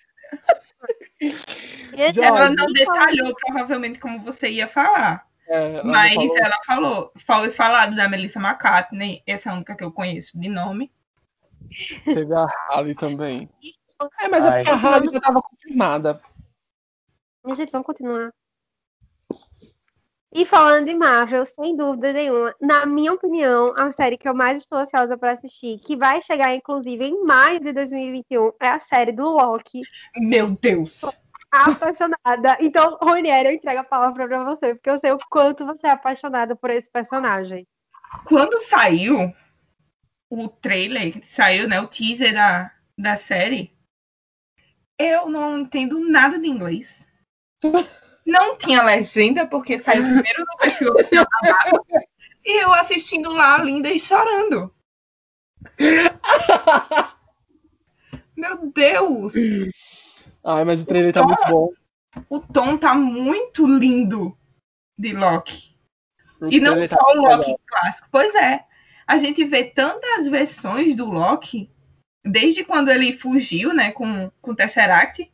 Jorge. 1.22 2.22
Ela 2.22 2.50
não 2.50 2.68
detalhou 2.72 3.36
provavelmente 3.36 4.00
como 4.00 4.20
você 4.22 4.50
ia 4.50 4.68
falar. 4.68 5.26
É, 5.48 5.74
ela 5.76 5.84
mas 5.84 6.14
falou. 6.14 6.38
ela 6.38 6.58
falou. 6.66 7.12
Foi 7.26 7.52
falado 7.52 7.96
da 7.96 8.08
Melissa 8.08 8.40
McCartney, 8.40 9.24
essa 9.26 9.50
é 9.50 9.52
a 9.52 9.56
única 9.56 9.76
que 9.76 9.84
eu 9.84 9.92
conheço 9.92 10.40
de 10.40 10.48
nome. 10.48 10.92
Teve 12.06 12.34
a 12.34 12.48
Halle 12.70 12.96
também. 12.96 13.50
É, 14.20 14.28
mas 14.28 14.46
é 14.46 14.50
Ai. 14.50 14.64
porque 14.64 14.70
a 14.70 14.76
Halle 14.76 15.14
já 15.14 15.20
tava 15.20 15.42
confirmada. 15.42 16.22
Gente, 17.56 17.72
vamos 17.72 17.86
continuar. 17.86 18.32
E 20.32 20.46
falando 20.46 20.86
de 20.86 20.94
Marvel, 20.94 21.44
sem 21.44 21.76
dúvida 21.76 22.14
nenhuma, 22.14 22.54
na 22.62 22.86
minha 22.86 23.12
opinião, 23.12 23.74
a 23.76 23.92
série 23.92 24.16
que 24.16 24.30
eu 24.30 24.36
mais 24.36 24.62
estou 24.62 24.78
ansiosa 24.78 25.18
para 25.18 25.32
assistir, 25.32 25.80
que 25.80 25.98
vai 25.98 26.22
chegar 26.22 26.54
inclusive 26.54 27.04
em 27.04 27.24
maio 27.24 27.60
de 27.60 27.74
2021, 27.74 28.52
é 28.62 28.70
a 28.70 28.80
série 28.80 29.12
do 29.12 29.24
Loki. 29.24 29.82
Meu 30.18 30.52
Deus. 30.52 31.02
Apaixonada. 31.52 32.58
Então, 32.60 32.96
Ronieri, 33.02 33.48
eu 33.50 33.54
entrego 33.54 33.80
a 33.80 33.84
palavra 33.84 34.28
para 34.28 34.44
você, 34.44 34.76
porque 34.76 34.92
eu 34.92 35.00
sei 35.00 35.12
o 35.12 35.20
quanto 35.32 35.66
você 35.66 35.88
é 35.88 35.92
apaixonada 35.92 36.56
por 36.56 36.70
esse 36.70 36.90
personagem. 36.92 37.68
Quando 38.26 38.60
saiu 38.60 39.34
o 40.30 40.48
trailer, 40.48 41.24
saiu, 41.30 41.68
né, 41.68 41.80
o 41.82 41.88
teaser 41.88 42.34
da, 42.34 42.72
da 42.98 43.18
série, 43.18 43.74
eu 44.98 45.30
não 45.30 45.60
entendo 45.60 46.00
nada 46.00 46.38
de 46.38 46.48
inglês. 46.48 47.06
Não 48.26 48.56
tinha 48.58 48.84
legenda, 48.84 49.48
porque 49.48 49.80
saiu 49.80 50.04
primeiro 50.04 50.46
no 50.46 50.58
perfil 50.58 50.94
Marvel, 51.42 51.86
e 52.46 52.64
eu 52.64 52.72
assistindo 52.76 53.32
lá, 53.34 53.58
linda 53.58 53.90
e 53.90 54.00
chorando. 54.00 54.72
Meu 58.36 58.72
Deus! 58.72 59.34
Ai, 60.46 60.64
mas 60.64 60.82
o 60.82 60.86
trailer 60.86 61.12
tá 61.12 61.24
muito 61.24 61.44
bom. 61.48 61.70
O 62.30 62.40
tom 62.40 62.78
tá 62.78 62.94
muito 62.94 63.66
lindo 63.66 64.38
de 64.96 65.12
Loki. 65.14 65.76
O 66.40 66.48
E 66.48 66.60
não 66.60 66.74
trailer 66.74 66.90
só 66.90 66.98
tá 66.98 67.12
o 67.12 67.16
Loki 67.16 67.52
legal. 67.52 67.60
clássico. 67.66 68.08
Pois 68.12 68.36
é. 68.36 68.64
A 69.10 69.18
gente 69.18 69.44
vê 69.44 69.64
tantas 69.64 70.28
versões 70.28 70.96
do 70.96 71.06
Loki, 71.06 71.68
desde 72.24 72.64
quando 72.64 72.92
ele 72.92 73.18
fugiu, 73.18 73.74
né, 73.74 73.92
com, 73.92 74.32
com 74.40 74.52
o 74.52 74.56
Tesseract, 74.56 75.28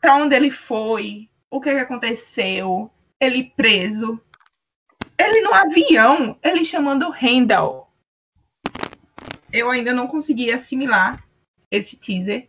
pra 0.00 0.16
onde 0.16 0.34
ele 0.34 0.50
foi, 0.50 1.30
o 1.48 1.60
que, 1.60 1.70
que 1.70 1.78
aconteceu, 1.78 2.90
ele 3.20 3.44
preso, 3.56 4.20
ele 5.16 5.40
no 5.42 5.54
avião, 5.54 6.36
ele 6.42 6.64
chamando 6.64 7.10
Randall. 7.10 7.92
Eu 9.52 9.70
ainda 9.70 9.94
não 9.94 10.08
consegui 10.08 10.50
assimilar 10.50 11.24
esse 11.70 11.96
teaser. 11.96 12.48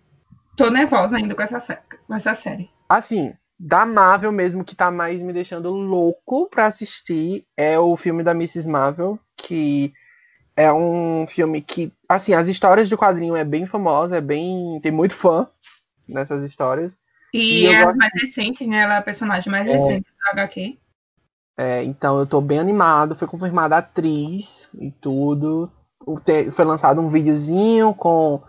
Tô 0.56 0.72
nervosa 0.72 1.18
ainda 1.18 1.36
com 1.36 1.44
essa, 1.44 1.76
com 2.08 2.16
essa 2.16 2.34
série. 2.34 2.68
Assim, 2.90 3.32
da 3.60 3.86
Marvel 3.86 4.32
mesmo 4.32 4.66
que 4.66 4.76
tá 4.76 4.90
mais 4.90 5.22
me 5.22 5.32
deixando 5.32 5.70
louco 5.70 6.50
pra 6.50 6.66
assistir 6.66 7.46
é 7.56 7.78
o 7.78 7.96
filme 7.96 8.24
da 8.24 8.32
Mrs. 8.32 8.68
Marvel, 8.68 9.20
que 9.38 9.94
é 10.56 10.72
um 10.74 11.26
filme 11.28 11.62
que, 11.62 11.94
assim, 12.10 12.34
as 12.34 12.48
histórias 12.48 12.90
do 12.90 12.98
quadrinho 12.98 13.36
é 13.36 13.44
bem 13.46 13.66
famosa, 13.66 14.18
é 14.18 14.22
bem. 14.22 14.80
tem 14.82 14.92
muito 14.92 15.16
fã 15.16 15.48
nessas 16.08 16.44
histórias. 16.44 16.98
E, 17.34 17.62
E 17.62 17.66
eu 17.66 17.72
é 17.74 17.82
a 17.82 17.86
gosto- 17.86 17.98
mais 17.98 18.12
recente, 18.20 18.66
né? 18.66 18.80
Ela 18.80 18.96
é 18.96 18.98
a 18.98 19.02
personagem 19.02 19.52
mais 19.52 19.68
É. 19.68 19.74
recente 19.74 20.02
do 20.10 20.30
HQ. 20.32 20.78
É, 21.58 21.84
então 21.84 22.20
eu 22.20 22.26
tô 22.26 22.40
bem 22.40 22.60
animado, 22.60 23.16
foi 23.16 23.28
confirmada 23.28 23.76
a 23.76 23.80
atriz 23.80 24.70
e 24.80 24.92
tudo. 24.92 25.72
Foi 26.52 26.64
lançado 26.66 27.02
um 27.02 27.10
videozinho 27.10 27.94
com 27.94 28.42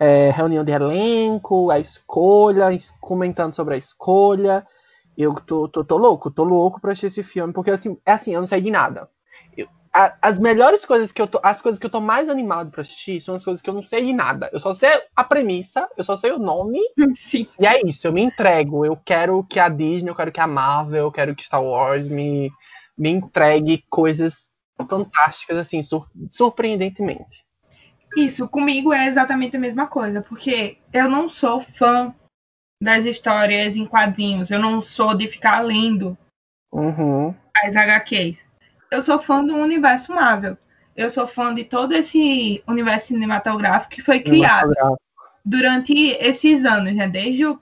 é, 0.00 0.30
reunião 0.30 0.64
de 0.64 0.72
elenco, 0.72 1.70
a 1.70 1.78
escolha, 1.78 2.72
es- 2.72 2.92
comentando 3.00 3.54
sobre 3.54 3.74
a 3.74 3.78
escolha. 3.78 4.66
Eu 5.16 5.34
tô, 5.34 5.68
tô, 5.68 5.84
tô 5.84 5.96
louco, 5.96 6.30
tô 6.30 6.42
louco 6.42 6.80
pra 6.80 6.90
assistir 6.92 7.20
esse 7.20 7.22
filme, 7.22 7.52
porque 7.52 7.70
assim, 7.70 7.96
é 8.04 8.12
assim, 8.12 8.34
eu 8.34 8.40
não 8.40 8.48
sei 8.48 8.60
de 8.60 8.70
nada. 8.70 9.08
A- 9.96 10.16
as 10.20 10.40
melhores 10.40 10.84
coisas 10.84 11.12
que 11.12 11.22
eu 11.22 11.26
tô. 11.28 11.38
As 11.42 11.62
coisas 11.62 11.78
que 11.78 11.86
eu 11.86 11.90
tô 11.90 12.00
mais 12.00 12.28
animado 12.28 12.70
pra 12.70 12.80
assistir 12.82 13.20
são 13.20 13.36
as 13.36 13.44
coisas 13.44 13.62
que 13.62 13.70
eu 13.70 13.74
não 13.74 13.82
sei 13.82 14.04
de 14.06 14.12
nada. 14.12 14.50
Eu 14.52 14.58
só 14.58 14.74
sei 14.74 14.90
a 15.14 15.22
premissa, 15.22 15.88
eu 15.96 16.02
só 16.02 16.16
sei 16.16 16.32
o 16.32 16.38
nome, 16.38 16.80
Sim. 17.16 17.46
e 17.60 17.66
é 17.66 17.80
isso, 17.86 18.06
eu 18.08 18.12
me 18.12 18.20
entrego. 18.20 18.84
Eu 18.84 18.96
quero 18.96 19.44
que 19.44 19.60
a 19.60 19.68
Disney, 19.68 20.10
eu 20.10 20.14
quero 20.16 20.32
que 20.32 20.40
a 20.40 20.46
Marvel, 20.48 21.04
eu 21.04 21.12
quero 21.12 21.34
que 21.36 21.44
Star 21.44 21.62
Wars 21.62 22.08
me, 22.08 22.50
me 22.98 23.08
entregue 23.10 23.84
coisas 23.88 24.50
fantásticas, 24.88 25.56
assim, 25.56 25.80
sur- 25.82 26.10
surpreendentemente. 26.32 27.44
Isso, 28.16 28.48
comigo 28.48 28.92
é 28.92 29.06
exatamente 29.06 29.56
a 29.56 29.60
mesma 29.60 29.86
coisa, 29.86 30.20
porque 30.22 30.78
eu 30.92 31.08
não 31.08 31.28
sou 31.28 31.62
fã 31.78 32.12
das 32.82 33.04
histórias 33.04 33.76
em 33.76 33.86
quadrinhos, 33.86 34.50
eu 34.50 34.58
não 34.58 34.82
sou 34.82 35.14
de 35.14 35.28
ficar 35.28 35.60
lendo 35.60 36.18
Uhum. 36.72 37.32
as 37.64 37.76
HQs. 37.76 38.43
Eu 38.94 39.02
sou 39.02 39.18
fã 39.18 39.44
do 39.44 39.56
universo 39.56 40.12
Marvel. 40.12 40.56
Eu 40.94 41.10
sou 41.10 41.26
fã 41.26 41.52
de 41.52 41.64
todo 41.64 41.92
esse 41.92 42.62
universo 42.64 43.08
cinematográfico 43.08 43.96
que 43.96 44.00
foi 44.00 44.20
criado 44.20 44.72
durante 45.44 45.92
esses 46.20 46.64
anos, 46.64 46.94
né? 46.94 47.08
Desde 47.08 47.44
o 47.44 47.60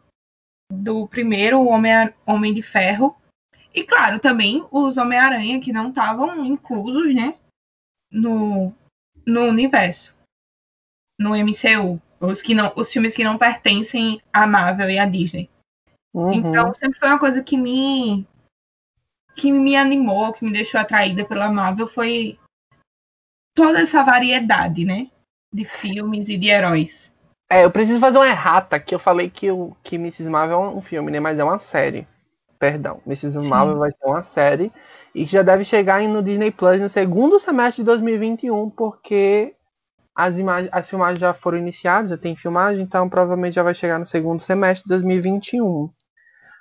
do 0.71 1.09
primeiro 1.09 1.65
Homem, 1.65 2.13
Homem 2.27 2.53
de 2.53 2.63
Ferro. 2.63 3.17
E, 3.75 3.83
claro, 3.83 4.19
também 4.21 4.63
os 4.71 4.99
Homem-Aranha 4.99 5.59
que 5.59 5.73
não 5.73 5.89
estavam 5.89 6.45
inclusos, 6.45 7.15
né? 7.15 7.35
No, 8.11 8.71
no 9.27 9.45
universo. 9.45 10.15
No 11.19 11.31
MCU. 11.31 11.99
Os, 12.21 12.43
que 12.43 12.55
não, 12.55 12.75
os 12.77 12.93
filmes 12.93 13.17
que 13.17 13.25
não 13.25 13.39
pertencem 13.39 14.21
à 14.31 14.47
Marvel 14.47 14.91
e 14.91 14.99
à 14.99 15.07
Disney. 15.07 15.49
Uhum. 16.13 16.35
Então, 16.35 16.75
sempre 16.75 16.99
foi 16.99 17.09
uma 17.09 17.19
coisa 17.19 17.43
que 17.43 17.57
me 17.57 18.27
que 19.37 19.51
me 19.51 19.77
animou, 19.77 20.33
que 20.33 20.45
me 20.45 20.53
deixou 20.53 20.81
atraída 20.81 21.25
pela 21.25 21.51
Marvel 21.51 21.89
foi 21.89 22.39
toda 23.55 23.81
essa 23.81 24.03
variedade, 24.03 24.85
né? 24.85 25.09
De 25.53 25.65
filmes 25.65 26.29
e 26.29 26.37
de 26.37 26.49
heróis. 26.49 27.13
É, 27.51 27.65
eu 27.65 27.71
preciso 27.71 28.01
fazer 28.01 28.17
uma 28.17 28.27
errata, 28.29 28.81
que 28.81 28.95
eu 28.95 28.99
falei 28.99 29.29
que, 29.29 29.51
o, 29.51 29.77
que 29.83 29.97
Mrs. 29.97 30.31
Marvel 30.31 30.65
é 30.65 30.69
um 30.69 30.81
filme, 30.81 31.11
né? 31.11 31.21
Mas 31.21 31.39
é 31.39 31.45
uma 31.45 31.59
série. 31.59 32.07
Perdão. 32.59 33.03
Mrs. 33.07 33.43
Sim. 33.43 33.49
Marvel 33.49 33.79
vai 33.79 33.91
ser 33.91 34.07
uma 34.07 34.23
série. 34.23 34.73
E 35.15 35.27
que 35.27 35.33
já 35.33 35.43
deve 35.43 35.65
chegar 35.65 36.01
no 36.03 36.23
Disney 36.23 36.51
Plus 36.51 36.81
no 36.81 36.89
segundo 36.89 37.39
semestre 37.39 37.83
de 37.83 37.87
2021, 37.87 38.71
porque 38.71 39.55
as, 40.15 40.39
imagens, 40.39 40.71
as 40.73 40.89
filmagens 40.89 41.21
já 41.21 41.35
foram 41.35 41.59
iniciadas, 41.59 42.11
já 42.11 42.17
tem 42.17 42.37
filmagem, 42.37 42.83
então 42.83 43.09
provavelmente 43.09 43.55
já 43.55 43.63
vai 43.63 43.75
chegar 43.75 43.99
no 43.99 44.07
segundo 44.07 44.43
semestre 44.43 44.85
de 44.85 44.89
2021. 44.89 45.91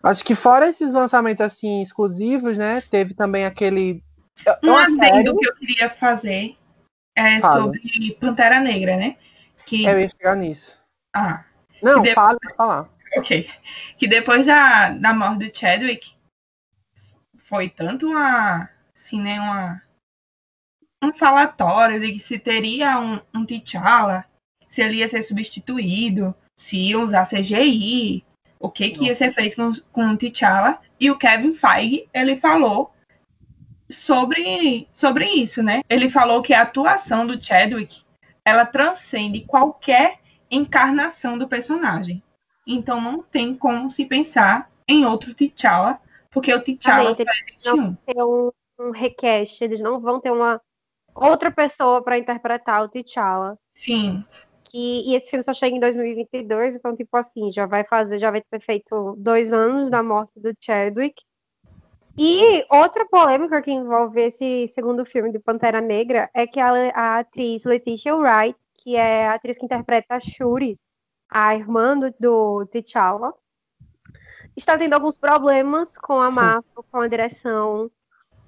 Acho 0.03 0.23
que 0.25 0.33
fora 0.35 0.67
esses 0.69 0.91
lançamentos 0.91 1.45
assim 1.45 1.81
exclusivos, 1.81 2.57
né? 2.57 2.81
Teve 2.81 3.13
também 3.13 3.45
aquele. 3.45 4.03
Um 4.63 4.75
adendo 4.75 5.37
que 5.37 5.47
eu 5.47 5.55
queria 5.55 5.89
fazer 5.91 6.57
é 7.15 7.39
Fala. 7.39 7.61
sobre 7.63 8.17
Pantera 8.19 8.59
Negra, 8.59 8.97
né? 8.97 9.17
Que, 9.65 9.85
Eu 9.85 9.99
ia 9.99 10.09
chegar 10.09 10.35
nisso. 10.35 10.81
ah, 11.15 11.43
Não, 11.83 12.01
Que 12.01 12.09
de- 12.09 12.15
fala, 12.15 12.37
falar. 12.57 12.89
ok. 13.15 13.47
Que 13.97 14.07
depois 14.07 14.47
da, 14.47 14.89
da 14.89 15.13
morte 15.13 15.47
do 15.49 15.57
Chadwick, 15.57 16.13
foi 17.43 17.69
tanto 17.69 18.07
uma, 18.07 18.69
assim, 18.95 19.21
né, 19.21 19.39
uma, 19.39 19.81
um 21.03 21.13
falatório 21.13 21.99
de 21.99 22.13
que 22.13 22.19
se 22.19 22.39
teria 22.39 22.97
um, 22.99 23.19
um 23.35 23.45
T'Challa, 23.45 24.25
se 24.67 24.81
ele 24.81 24.97
ia 24.97 25.07
ser 25.07 25.21
substituído, 25.21 26.33
se 26.57 26.77
ia 26.77 26.99
usar 26.99 27.27
CGI, 27.27 28.23
o 28.61 28.69
que, 28.69 28.89
que 28.91 29.05
ia 29.05 29.15
ser 29.15 29.31
feito 29.31 29.55
com, 29.55 29.71
com 29.91 30.13
o 30.13 30.17
T'Challa. 30.17 30.79
E 30.99 31.09
o 31.09 31.17
Kevin 31.17 31.53
Feige, 31.53 32.07
ele 32.13 32.37
falou 32.37 32.93
sobre, 33.89 34.87
sobre 34.93 35.25
isso, 35.25 35.61
né? 35.61 35.81
Ele 35.89 36.09
falou 36.09 36.41
que 36.41 36.53
a 36.53 36.61
atuação 36.61 37.25
do 37.25 37.43
Chadwick, 37.43 38.03
ela 38.45 38.65
transcende 38.65 39.41
qualquer 39.41 40.19
encarnação 40.49 41.37
do 41.37 41.47
personagem. 41.47 42.23
Então 42.65 43.01
não 43.01 43.23
tem 43.23 43.55
como 43.55 43.89
se 43.89 44.05
pensar 44.05 44.69
em 44.87 45.05
outro 45.05 45.33
T'Challa, 45.33 45.99
porque 46.29 46.53
o 46.53 46.61
T'Challa 46.61 47.13
só 47.15 47.21
Exatamente, 47.21 47.53
existe 47.53 47.73
um. 47.73 47.95
ter 47.95 48.23
um, 48.23 48.51
um 48.79 48.91
request, 48.91 49.63
eles 49.63 49.79
não 49.79 49.99
vão 49.99 50.19
ter 50.19 50.31
uma 50.31 50.61
outra 51.15 51.51
pessoa 51.51 52.03
para 52.03 52.17
interpretar 52.17 52.83
o 52.83 52.89
T'Challa. 52.89 53.57
Sim, 53.75 54.23
Que, 54.71 55.01
e 55.05 55.15
esse 55.15 55.29
filme 55.29 55.43
só 55.43 55.53
chega 55.53 55.75
em 55.75 55.81
2022, 55.81 56.75
então, 56.75 56.95
tipo 56.95 57.17
assim, 57.17 57.51
já 57.51 57.65
vai 57.65 57.83
fazer, 57.83 58.19
já 58.19 58.31
vai 58.31 58.41
ter 58.41 58.61
feito 58.61 59.15
dois 59.17 59.51
anos 59.51 59.89
da 59.89 60.01
morte 60.01 60.39
do 60.39 60.55
Chadwick. 60.61 61.21
E 62.17 62.65
outra 62.69 63.05
polêmica 63.05 63.61
que 63.61 63.71
envolve 63.71 64.21
esse 64.21 64.69
segundo 64.69 65.03
filme 65.03 65.29
de 65.29 65.39
Pantera 65.39 65.81
Negra 65.81 66.29
é 66.33 66.47
que 66.47 66.57
a, 66.57 66.71
a 66.95 67.19
atriz 67.19 67.65
Letitia 67.65 68.15
Wright, 68.15 68.57
que 68.75 68.95
é 68.95 69.27
a 69.27 69.33
atriz 69.33 69.57
que 69.57 69.65
interpreta 69.65 70.15
a 70.15 70.19
Shuri, 70.21 70.79
a 71.29 71.53
irmã 71.53 71.99
do, 71.99 72.13
do 72.17 72.65
T'Challa, 72.67 73.33
está 74.55 74.77
tendo 74.77 74.93
alguns 74.93 75.17
problemas 75.17 75.97
com 75.97 76.21
a 76.21 76.31
Marvel, 76.31 76.85
com 76.89 77.01
a 77.01 77.07
direção, 77.09 77.91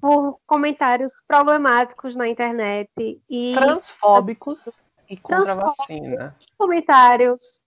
por 0.00 0.38
comentários 0.46 1.12
problemáticos 1.28 2.16
na 2.16 2.28
internet 2.28 2.90
e 3.28 3.52
Transfóbicos 3.54 4.83
e 5.08 5.16
contra 5.16 5.52
a 5.52 5.54
vacina. 5.54 6.36
comentários 6.56 7.62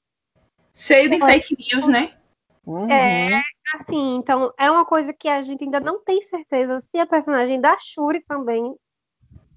Cheio 0.78 1.10
de 1.10 1.20
fake 1.20 1.58
news, 1.58 1.88
né? 1.88 2.14
Uhum. 2.64 2.92
É, 2.92 3.42
assim, 3.74 4.18
então 4.18 4.54
é 4.60 4.70
uma 4.70 4.86
coisa 4.86 5.12
que 5.12 5.28
a 5.28 5.42
gente 5.42 5.64
ainda 5.64 5.80
não 5.80 6.04
tem 6.04 6.22
certeza 6.22 6.80
se 6.82 7.00
a 7.00 7.08
personagem 7.08 7.60
da 7.60 7.76
Shuri 7.80 8.24
também 8.28 8.76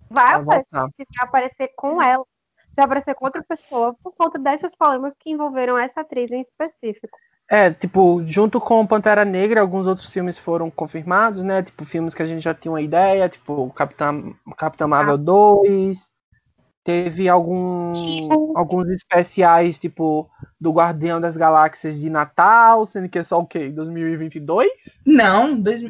vai 0.09 0.43
Vai 0.43 0.61
aparecer, 0.65 1.07
vai 1.17 1.29
aparecer 1.29 1.73
com 1.77 2.01
ela, 2.01 2.25
se 2.71 2.77
vai 2.77 2.85
aparecer 2.87 3.15
com 3.15 3.27
outra 3.27 3.43
pessoa, 3.43 3.95
por 4.03 4.15
conta 4.15 4.39
dessas 4.39 4.75
problemas 4.75 5.15
que 5.19 5.31
envolveram 5.31 5.77
essa 5.77 6.01
atriz 6.01 6.31
em 6.31 6.41
específico. 6.41 7.19
É, 7.51 7.71
tipo, 7.71 8.23
junto 8.25 8.59
com 8.59 8.87
Pantera 8.87 9.25
Negra, 9.25 9.61
alguns 9.61 9.87
outros 9.87 10.09
filmes 10.09 10.39
foram 10.39 10.71
confirmados, 10.71 11.43
né? 11.43 11.63
Tipo, 11.63 11.85
filmes 11.85 12.15
que 12.15 12.23
a 12.23 12.27
gente 12.27 12.43
já 12.43 12.55
tinha 12.55 12.73
uma 12.73 12.81
ideia, 12.81 13.29
tipo, 13.29 13.69
Capitã, 13.73 14.33
Capitã 14.57 14.87
Marvel 14.87 15.19
2. 15.19 16.11
Teve 16.83 17.29
algum, 17.29 17.93
Tipo- 17.93 18.53
alguns 18.57 18.89
especiais, 18.89 19.79
tipo, 19.79 20.29
do 20.59 20.73
Guardião 20.73 21.21
das 21.21 21.37
Galáxias 21.37 21.99
de 22.01 22.09
Natal, 22.09 22.87
sendo 22.87 23.09
que 23.09 23.19
é 23.19 23.23
só 23.23 23.39
o 23.39 23.47
quê? 23.47 23.69
2022? 23.69 24.71
Não, 25.05 25.55
dois, 25.61 25.85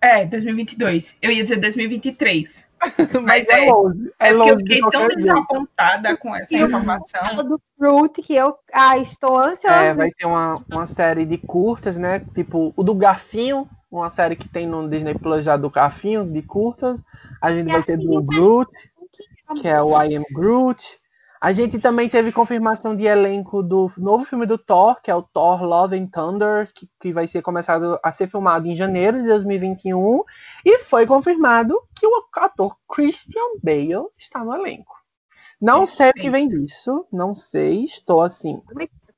é, 0.00 0.24
2022. 0.24 1.14
Eu 1.20 1.30
ia 1.30 1.42
dizer 1.42 1.56
2023. 1.56 2.66
Mas 3.22 3.46
é 3.50 3.66
é, 3.66 3.70
longe. 3.70 4.10
É, 4.18 4.28
é 4.30 4.32
porque 4.34 4.34
eu 4.34 4.38
longe 4.38 4.56
de 4.64 4.74
fiquei 4.74 4.90
tão 4.90 5.00
jeito. 5.02 5.16
desapontada 5.18 6.16
com 6.16 6.34
essa 6.34 6.54
E 6.56 6.62
o- 6.62 6.66
informação. 6.66 7.44
do 7.46 7.60
Fruit, 7.76 8.22
que 8.22 8.34
eu 8.34 8.56
ah, 8.72 8.96
estou 8.96 9.38
ansiosa. 9.38 9.76
É, 9.76 9.92
vai 9.94 10.10
ter 10.10 10.24
uma, 10.26 10.64
uma 10.72 10.86
série 10.86 11.26
de 11.26 11.36
curtas, 11.36 11.98
né? 11.98 12.20
Tipo, 12.34 12.72
o 12.74 12.82
do 12.82 12.94
Garfinho, 12.94 13.68
uma 13.90 14.08
série 14.08 14.36
que 14.36 14.48
tem 14.48 14.66
no 14.66 14.88
Disney 14.88 15.12
Plus 15.14 15.44
já 15.44 15.58
do 15.58 15.68
Garfinho, 15.68 16.24
de 16.24 16.40
curtas. 16.40 17.02
A 17.42 17.52
gente 17.52 17.70
vai 17.70 17.82
ter 17.82 17.98
do 17.98 18.22
Groot, 18.22 18.70
que 19.54 19.68
é 19.68 19.80
o 19.82 20.00
I 20.00 20.16
Am 20.16 20.24
Groot. 20.32 20.98
A 21.40 21.52
gente 21.52 21.78
também 21.78 22.06
teve 22.06 22.32
confirmação 22.32 22.94
de 22.94 23.06
elenco 23.06 23.62
do 23.62 23.90
novo 23.96 24.26
filme 24.26 24.44
do 24.44 24.58
Thor, 24.58 25.00
que 25.00 25.10
é 25.10 25.14
o 25.14 25.22
Thor 25.22 25.62
Love 25.62 25.96
and 25.96 26.08
Thunder, 26.08 26.70
que, 26.74 26.86
que 27.00 27.12
vai 27.14 27.26
ser 27.26 27.40
começado 27.40 27.98
a 28.02 28.12
ser 28.12 28.26
filmado 28.26 28.66
em 28.66 28.76
janeiro 28.76 29.22
de 29.22 29.26
2021. 29.26 30.22
E 30.66 30.78
foi 30.80 31.06
confirmado 31.06 31.80
que 31.98 32.06
o 32.06 32.12
ator 32.36 32.76
Christian 32.86 33.58
Bale 33.62 34.06
está 34.18 34.44
no 34.44 34.54
elenco. 34.54 34.94
Não 35.58 35.86
sei 35.86 36.10
o 36.10 36.14
que 36.14 36.30
vem 36.30 36.46
disso, 36.46 37.06
não 37.10 37.34
sei, 37.34 37.84
estou 37.84 38.22
assim, 38.22 38.62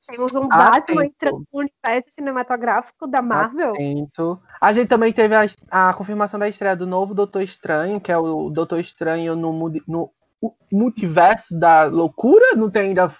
Temos 0.06 0.34
um. 0.34 0.48
Batman 0.48 1.06
entrando 1.06 1.46
no 1.52 1.60
universo 1.60 2.10
cinematográfico 2.10 3.06
da 3.06 3.22
Marvel. 3.22 3.70
Atento. 3.70 4.40
A 4.60 4.72
gente 4.72 4.88
também 4.88 5.12
teve 5.12 5.34
a, 5.34 5.46
a 5.70 5.94
confirmação 5.94 6.38
da 6.38 6.48
estreia 6.48 6.76
do 6.76 6.86
novo 6.86 7.14
Doutor 7.14 7.42
Estranho, 7.42 8.00
que 8.00 8.10
é 8.10 8.18
o 8.18 8.50
Doutor 8.50 8.80
Estranho 8.80 9.36
no, 9.36 9.52
no 9.86 10.10
u- 10.42 10.54
multiverso 10.70 11.58
da 11.58 11.84
loucura. 11.84 12.54
Não 12.56 12.68
tem 12.70 12.88
ainda 12.88 13.14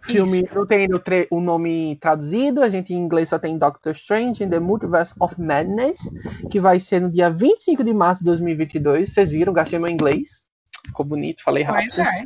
filme, 0.00 0.48
não 0.52 0.66
tem 0.66 0.80
ainda 0.80 0.96
o, 0.96 0.98
tre- 0.98 1.28
o 1.30 1.40
nome 1.40 1.96
traduzido. 2.00 2.62
A 2.62 2.68
gente 2.70 2.92
em 2.92 2.98
inglês 2.98 3.28
só 3.28 3.38
tem 3.38 3.56
Doctor 3.58 3.92
Strange 3.92 4.42
in 4.42 4.48
the 4.50 4.58
Multiverse 4.58 5.14
of 5.20 5.40
Madness, 5.40 6.00
que 6.50 6.58
vai 6.58 6.80
ser 6.80 7.00
no 7.00 7.10
dia 7.10 7.30
25 7.30 7.84
de 7.84 7.94
março 7.94 8.20
de 8.20 8.26
2022. 8.26 9.12
Vocês 9.12 9.30
viram, 9.30 9.52
gastei 9.52 9.78
meu 9.78 9.88
inglês. 9.88 10.44
Ficou 10.86 11.06
bonito, 11.06 11.42
falei 11.44 11.62
rápido. 11.62 12.00
É. 12.00 12.24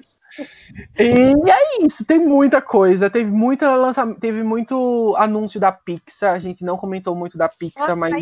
E 0.98 1.32
é 1.50 1.84
isso, 1.84 2.04
tem 2.04 2.18
muita 2.18 2.60
coisa. 2.62 3.08
Teve 3.10 3.30
muita 3.30 3.74
lançamento, 3.74 4.18
teve 4.20 4.42
muito 4.42 5.14
anúncio 5.18 5.60
da 5.60 5.70
Pixar. 5.72 6.34
A 6.34 6.38
gente 6.38 6.64
não 6.64 6.76
comentou 6.76 7.14
muito 7.14 7.36
da 7.38 7.48
Pixar, 7.48 7.96
mas. 7.96 8.12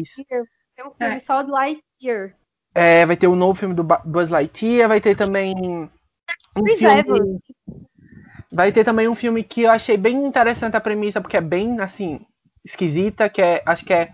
Tem 0.76 0.84
um 0.84 0.90
filme 0.90 1.14
É. 1.16 1.20
só 1.20 1.42
do 1.42 1.52
Lightyear. 1.52 2.34
é, 2.74 3.06
vai 3.06 3.16
ter 3.16 3.28
o 3.28 3.36
novo 3.36 3.54
filme 3.58 3.74
do 3.74 3.84
Buzz 3.84 4.28
Lightyear, 4.28 4.88
vai 4.88 5.00
ter 5.00 5.16
também 5.16 5.88
um 6.56 6.62
Chris 6.62 6.78
filme. 6.78 7.00
Evans. 7.00 7.40
Vai 8.50 8.70
ter 8.70 8.84
também 8.84 9.08
um 9.08 9.14
filme 9.14 9.42
que 9.42 9.62
eu 9.62 9.70
achei 9.70 9.96
bem 9.96 10.24
interessante 10.24 10.76
a 10.76 10.80
premissa, 10.80 11.20
porque 11.20 11.36
é 11.36 11.40
bem 11.40 11.80
assim, 11.80 12.24
esquisita, 12.64 13.28
que 13.28 13.42
é. 13.42 13.62
Acho 13.66 13.84
que 13.84 13.92
é 13.92 14.10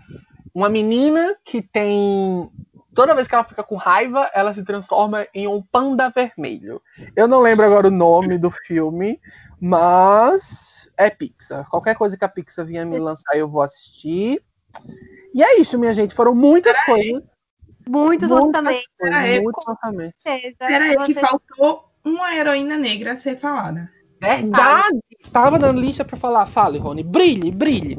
uma 0.53 0.69
menina 0.69 1.35
que 1.45 1.61
tem. 1.61 2.49
Toda 2.93 3.15
vez 3.15 3.27
que 3.27 3.35
ela 3.35 3.43
fica 3.43 3.63
com 3.63 3.75
raiva, 3.75 4.29
ela 4.33 4.53
se 4.53 4.63
transforma 4.63 5.25
em 5.33 5.47
um 5.47 5.61
panda 5.61 6.09
vermelho. 6.09 6.81
Eu 7.15 7.27
não 7.27 7.39
lembro 7.39 7.65
agora 7.65 7.87
o 7.87 7.91
nome 7.91 8.37
do 8.37 8.51
filme, 8.51 9.19
mas 9.59 10.91
é 10.97 11.09
Pixar. 11.09 11.69
Qualquer 11.69 11.95
coisa 11.95 12.17
que 12.17 12.25
a 12.25 12.29
Pixar 12.29 12.65
vinha 12.65 12.85
me 12.85 12.99
lançar, 12.99 13.37
eu 13.37 13.47
vou 13.47 13.61
assistir. 13.61 14.43
E 15.33 15.41
é 15.41 15.59
isso, 15.59 15.79
minha 15.79 15.93
gente. 15.93 16.13
Foram 16.13 16.35
muitas 16.35 16.77
coisas. 16.83 17.23
Muitos 17.87 18.29
muitas 18.29 18.29
lançamentos. 18.29 18.87
coisas, 18.99 19.41
muitos 19.41 19.65
lançamentos. 19.65 20.23
Peraí, 20.57 20.97
que 21.05 21.13
faltou 21.13 21.90
uma 22.03 22.35
heroína 22.35 22.77
negra 22.77 23.13
a 23.13 23.15
ser 23.15 23.37
falada. 23.37 23.91
Verdade! 24.19 24.99
Tava 25.31 25.57
na 25.57 25.71
lista 25.71 26.05
pra 26.05 26.17
falar. 26.17 26.45
Fale, 26.45 26.77
Rony. 26.77 27.03
Brilhe, 27.03 27.51
brilhe. 27.51 27.97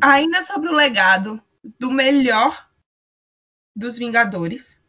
Ainda 0.00 0.42
sobre 0.42 0.68
o 0.68 0.74
legado 0.74 1.40
do 1.78 1.90
melhor 1.90 2.68
dos 3.74 3.98
Vingadores. 3.98 4.80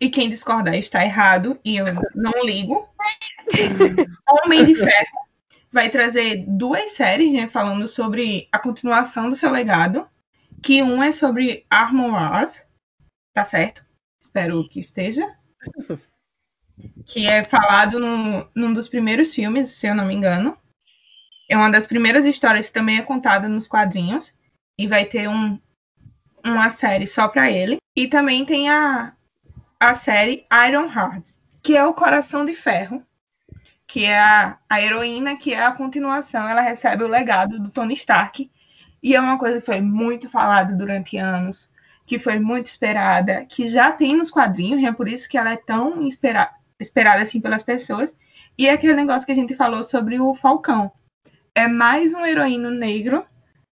E 0.00 0.08
quem 0.08 0.30
discordar 0.30 0.74
está 0.74 1.04
errado, 1.04 1.58
e 1.64 1.76
eu 1.76 1.86
não 2.14 2.44
ligo. 2.44 2.88
Homem 4.44 4.64
de 4.64 4.76
Ferro 4.76 5.28
vai 5.72 5.90
trazer 5.90 6.44
duas 6.46 6.92
séries, 6.92 7.32
né, 7.32 7.48
falando 7.48 7.86
sobre 7.88 8.48
a 8.52 8.58
continuação 8.58 9.28
do 9.28 9.34
seu 9.34 9.50
legado. 9.50 10.08
Que 10.62 10.82
um 10.82 11.02
é 11.02 11.12
sobre 11.12 11.64
Armor 11.70 12.12
Wars, 12.12 12.64
tá 13.32 13.44
certo? 13.44 13.84
Espero 14.20 14.68
que 14.68 14.80
esteja. 14.80 15.36
Que 17.06 17.26
é 17.26 17.44
falado 17.44 17.98
no, 17.98 18.48
num 18.54 18.72
dos 18.72 18.88
primeiros 18.88 19.34
filmes, 19.34 19.70
se 19.70 19.86
eu 19.86 19.94
não 19.94 20.04
me 20.04 20.14
engano. 20.14 20.56
É 21.48 21.56
uma 21.56 21.70
das 21.70 21.86
primeiras 21.86 22.26
histórias 22.26 22.66
que 22.66 22.72
também 22.72 22.98
é 22.98 23.02
contada 23.02 23.48
nos 23.48 23.66
quadrinhos. 23.66 24.32
E 24.78 24.86
vai 24.86 25.04
ter 25.04 25.28
um, 25.28 25.58
uma 26.44 26.70
série 26.70 27.06
só 27.06 27.28
para 27.28 27.50
ele. 27.50 27.78
E 27.96 28.06
também 28.06 28.44
tem 28.44 28.68
a, 28.68 29.12
a 29.80 29.94
série 29.94 30.46
Iron 30.68 30.92
Heart, 30.92 31.30
que 31.62 31.76
é 31.76 31.84
o 31.84 31.94
Coração 31.94 32.46
de 32.46 32.54
Ferro, 32.54 33.02
que 33.86 34.04
é 34.04 34.18
a, 34.18 34.58
a 34.68 34.80
heroína, 34.80 35.36
que 35.36 35.52
é 35.52 35.64
a 35.64 35.72
continuação. 35.72 36.48
Ela 36.48 36.60
recebe 36.60 37.02
o 37.02 37.08
legado 37.08 37.58
do 37.58 37.70
Tony 37.70 37.94
Stark. 37.94 38.50
E 39.02 39.14
é 39.14 39.20
uma 39.20 39.38
coisa 39.38 39.60
que 39.60 39.66
foi 39.66 39.80
muito 39.80 40.28
falada 40.28 40.74
durante 40.74 41.16
anos, 41.16 41.70
que 42.08 42.18
foi 42.18 42.38
muito 42.38 42.66
esperada, 42.66 43.44
que 43.44 43.68
já 43.68 43.92
tem 43.92 44.16
nos 44.16 44.30
quadrinhos, 44.30 44.82
é 44.82 44.90
por 44.90 45.06
isso 45.06 45.28
que 45.28 45.36
ela 45.36 45.52
é 45.52 45.56
tão 45.56 46.06
espera, 46.06 46.50
esperada 46.80 47.22
assim 47.22 47.40
pelas 47.40 47.62
pessoas. 47.62 48.16
E 48.56 48.66
é 48.66 48.72
aquele 48.72 48.94
negócio 48.94 49.26
que 49.26 49.32
a 49.32 49.36
gente 49.36 49.54
falou 49.54 49.82
sobre 49.82 50.18
o 50.20 50.34
Falcão. 50.34 50.90
É 51.54 51.66
mais 51.66 52.12
um 52.14 52.24
heroíno 52.24 52.70
negro, 52.70 53.24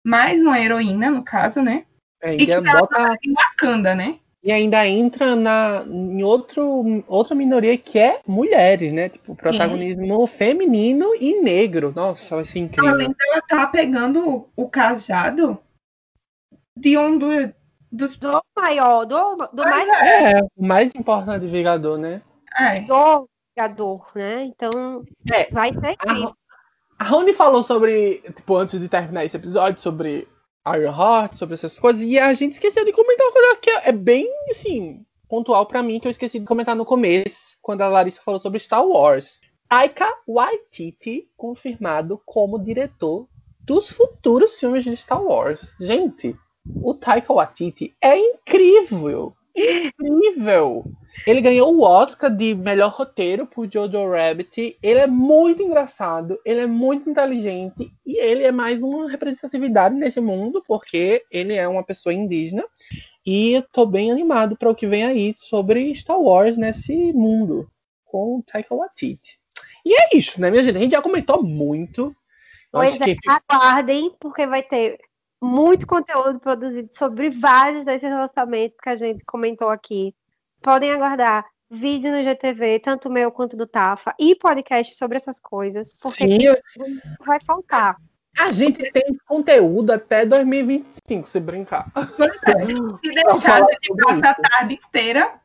mais 0.05 0.42
uma 0.42 0.61
heroína, 0.61 1.11
no 1.11 1.23
caso, 1.23 1.61
né? 1.62 1.85
É, 2.23 2.35
E 2.35 2.47
que 2.47 2.61
bota- 2.61 3.16
em 3.25 3.33
Wakanda, 3.33 3.95
né? 3.95 4.19
E 4.42 4.53
ainda 4.53 4.87
entra 4.87 5.35
na, 5.35 5.85
em 5.88 6.23
outro, 6.23 7.03
outra 7.09 7.35
minoria 7.35 7.77
que 7.77 7.99
é 7.99 8.21
mulheres, 8.27 8.92
né? 8.92 9.09
Tipo, 9.09 9.35
protagonismo 9.35 10.25
feminino 10.29 11.07
e 11.21 11.40
negro. 11.42 11.92
Nossa, 11.95 12.37
vai 12.37 12.45
ser 12.45 12.61
incrível. 12.61 12.90
Além 12.95 13.12
dela 13.12 13.42
tá 13.49 13.66
pegando 13.66 14.49
o 14.55 14.69
cajado 14.69 15.59
de 16.79 16.97
um 16.97 17.19
do- 17.19 17.53
dos. 17.90 18.16
Do 18.16 18.40
maior, 18.57 19.05
do, 19.05 19.48
do 19.52 19.63
mais 19.65 19.88
É, 19.88 20.40
o 20.57 20.65
mais 20.65 20.94
importante 20.94 21.40
de 21.40 21.48
Vingador, 21.48 21.98
né? 21.98 22.23
É, 22.59 22.75
do 22.81 23.29
jogador, 23.57 24.07
né? 24.15 24.44
Então, 24.44 25.04
É. 25.33 25.50
vai 25.50 25.73
ser. 25.73 25.96
A 26.98 27.04
Rony 27.04 27.35
falou 27.35 27.63
sobre, 27.63 28.23
tipo, 28.35 28.57
antes 28.57 28.81
de 28.81 28.88
terminar 28.88 29.25
esse 29.25 29.37
episódio, 29.37 29.81
sobre 29.81 30.27
Iron 30.75 30.90
Heart, 30.92 31.35
sobre 31.35 31.54
essas 31.54 31.79
coisas, 31.79 32.02
e 32.02 32.19
a 32.19 32.33
gente 32.33 32.52
esqueceu 32.54 32.85
de 32.85 32.92
comentar 32.92 33.27
uma 33.27 33.33
coisa 33.33 33.57
que 33.57 33.71
é 33.71 33.92
bem, 33.92 34.27
assim, 34.50 35.04
pontual 35.29 35.67
pra 35.67 35.83
mim, 35.83 36.00
que 36.00 36.07
eu 36.07 36.11
esqueci 36.11 36.38
de 36.38 36.46
comentar 36.46 36.75
no 36.75 36.87
começo, 36.87 37.57
quando 37.61 37.83
a 37.83 37.88
Larissa 37.88 38.23
falou 38.23 38.40
sobre 38.40 38.59
Star 38.59 38.85
Wars. 38.87 39.40
Taika 39.69 40.09
Waititi 40.27 41.29
confirmado 41.37 42.21
como 42.25 42.59
diretor 42.59 43.29
dos 43.61 43.90
futuros 43.90 44.59
filmes 44.59 44.85
de 44.85 44.96
Star 44.96 45.23
Wars. 45.23 45.75
Gente, 45.81 46.35
o 46.83 46.94
Taika 46.94 47.33
Waititi 47.33 47.94
é 48.00 48.17
incrível! 48.17 49.35
Incrível! 49.54 50.85
Ele 51.25 51.40
ganhou 51.40 51.75
o 51.75 51.83
Oscar 51.83 52.35
de 52.35 52.54
melhor 52.54 52.90
roteiro 52.90 53.46
por 53.46 53.71
Jojo 53.71 54.10
Rabbit. 54.10 54.77
Ele 54.83 54.98
é 54.98 55.06
muito 55.06 55.62
engraçado, 55.62 56.38
ele 56.44 56.60
é 56.60 56.67
muito 56.67 57.08
inteligente 57.08 57.92
e 58.04 58.19
ele 58.19 58.42
é 58.42 58.50
mais 58.50 58.83
uma 58.83 59.08
representatividade 59.08 59.94
nesse 59.94 60.21
mundo 60.21 60.62
porque 60.67 61.25
ele 61.31 61.54
é 61.54 61.67
uma 61.69 61.85
pessoa 61.85 62.12
indígena. 62.12 62.64
E 63.25 63.62
tô 63.73 63.85
bem 63.87 64.10
animado 64.10 64.56
para 64.56 64.71
o 64.71 64.75
que 64.75 64.87
vem 64.87 65.04
aí 65.04 65.35
sobre 65.37 65.94
Star 65.96 66.21
Wars 66.21 66.56
nesse 66.56 67.12
mundo 67.12 67.69
com 68.04 68.38
o 68.38 68.42
Taika 68.42 68.75
Waititi. 68.75 69.38
E 69.85 69.94
é 69.94 70.17
isso, 70.17 70.40
né, 70.40 70.50
minha 70.50 70.62
gente? 70.62 70.77
A 70.77 70.81
gente 70.81 70.92
já 70.92 71.02
comentou 71.02 71.42
muito. 71.42 72.14
Pois 72.71 73.00
é, 73.00 73.14
que 73.14 73.17
aguardem, 73.29 74.14
porque 74.21 74.46
vai 74.46 74.62
ter 74.62 74.98
muito 75.40 75.87
conteúdo 75.87 76.38
produzido 76.38 76.90
sobre 76.92 77.31
vários 77.31 77.85
desses 77.85 78.10
lançamentos 78.10 78.77
que 78.83 78.88
a 78.88 78.96
gente 78.96 79.25
comentou 79.25 79.69
aqui. 79.69 80.14
Podem 80.63 80.92
aguardar 80.92 81.44
vídeo 81.71 82.13
no 82.13 82.23
GTV, 82.23 82.81
tanto 82.81 83.11
meu 83.11 83.31
quanto 83.31 83.57
do 83.57 83.67
Tafa, 83.67 84.15
e 84.19 84.35
podcast 84.35 84.94
sobre 84.94 85.17
essas 85.17 85.40
coisas, 85.40 85.92
porque 86.00 86.25
sim, 86.25 87.00
vai 87.25 87.40
faltar. 87.40 87.96
a 88.38 88.52
gente 88.52 88.90
tem 88.92 89.17
conteúdo 89.27 89.90
até 89.90 90.25
2025, 90.25 91.29
se 91.29 91.40
brincar. 91.40 91.90
É, 91.96 92.67
se 92.98 93.15
deixar, 93.15 93.63
a 93.63 93.67
gente 93.67 93.94
passa 94.02 94.31
a 94.31 94.35
tarde 94.35 94.75
inteira 94.75 95.40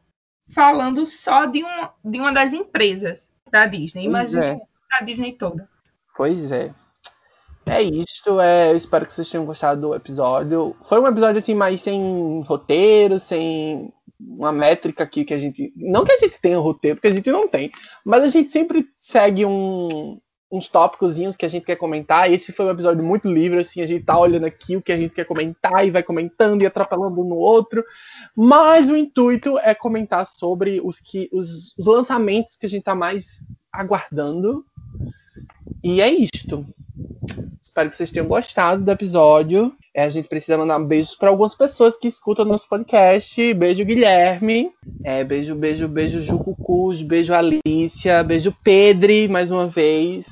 falando 0.50 1.06
só 1.06 1.46
de, 1.46 1.64
um, 1.64 1.88
de 2.04 2.20
uma 2.20 2.32
das 2.32 2.54
empresas 2.54 3.28
da 3.50 3.66
Disney. 3.66 4.06
Imagina 4.06 4.46
é. 4.46 4.62
a 4.92 5.04
Disney 5.04 5.34
toda. 5.34 5.68
Pois 6.16 6.52
é. 6.52 6.74
É 7.66 7.82
isto, 7.82 8.40
é, 8.40 8.72
eu 8.72 8.76
espero 8.76 9.06
que 9.06 9.14
vocês 9.14 9.30
tenham 9.30 9.46
gostado 9.46 9.80
do 9.80 9.96
episódio. 9.96 10.76
Foi 10.82 11.00
um 11.00 11.08
episódio 11.08 11.38
assim, 11.38 11.54
mais 11.54 11.80
sem 11.82 12.42
roteiro, 12.42 13.20
sem 13.20 13.94
uma 14.28 14.52
métrica 14.52 15.04
aqui 15.04 15.26
que 15.26 15.34
a 15.34 15.38
gente. 15.38 15.74
Não 15.76 16.06
que 16.06 16.12
a 16.12 16.18
gente 16.18 16.40
tenha 16.40 16.58
roteiro, 16.60 16.98
porque 16.98 17.08
a 17.08 17.14
gente 17.14 17.32
não 17.32 17.48
tem, 17.48 17.72
mas 18.06 18.24
a 18.24 18.30
gente 18.30 18.52
sempre 18.52 18.88
segue 19.00 19.46
um- 19.46 20.20
uns 20.52 20.68
tópicozinhos 20.68 21.36
que 21.36 21.46
a 21.46 21.50
gente 21.50 21.66
quer 21.66 21.78
comentar. 21.78 22.30
Esse 22.30 22.52
foi 22.52 22.66
um 22.66 22.72
episódio 22.72 23.02
muito 23.04 23.32
livre, 23.32 23.60
assim, 23.60 23.82
a 23.82 23.88
gente 23.88 24.04
tá 24.04 24.20
olhando 24.20 24.46
aqui 24.46 24.76
o 24.76 24.82
que 24.82 24.92
a 24.92 24.98
gente 24.98 25.14
quer 25.14 25.24
comentar 25.26 25.88
e 25.88 25.92
vai 25.92 26.04
comentando 26.04 26.62
e 26.62 26.66
atrapalhando 26.66 27.22
um 27.22 27.24
no 27.24 27.38
outro. 27.38 27.84
Mas 28.36 28.90
o 28.90 28.98
intuito 28.98 29.58
é 29.60 29.74
comentar 29.74 30.26
sobre 30.26 30.82
os, 30.84 31.00
que, 31.00 31.30
os, 31.32 31.74
os 31.78 31.86
lançamentos 31.86 32.58
que 32.58 32.66
a 32.66 32.70
gente 32.70 32.84
tá 32.84 32.94
mais 32.94 33.42
aguardando. 33.72 34.66
E 35.82 36.02
é 36.02 36.10
isto. 36.10 36.66
Espero 37.62 37.90
que 37.90 37.96
vocês 37.96 38.12
tenham 38.12 38.28
gostado 38.28 38.84
do 38.84 38.92
episódio. 38.92 39.76
É, 39.94 40.04
a 40.04 40.10
gente 40.10 40.28
precisa 40.28 40.58
mandar 40.58 40.80
beijos 40.80 41.16
para 41.16 41.30
algumas 41.30 41.54
pessoas 41.54 41.98
que 41.98 42.08
escutam 42.08 42.46
nosso 42.46 42.68
podcast. 42.68 43.54
Beijo, 43.54 43.86
Guilherme. 43.86 44.72
É, 45.04 45.24
beijo, 45.24 45.54
beijo, 45.54 45.88
beijo, 45.88 46.22
Jucucus. 46.22 47.02
Beijo, 47.02 47.34
Alicia. 47.34 48.24
Beijo, 48.24 48.56
Pedri, 48.64 49.28
mais 49.28 49.52
uma 49.52 49.68
vez. 49.68 50.26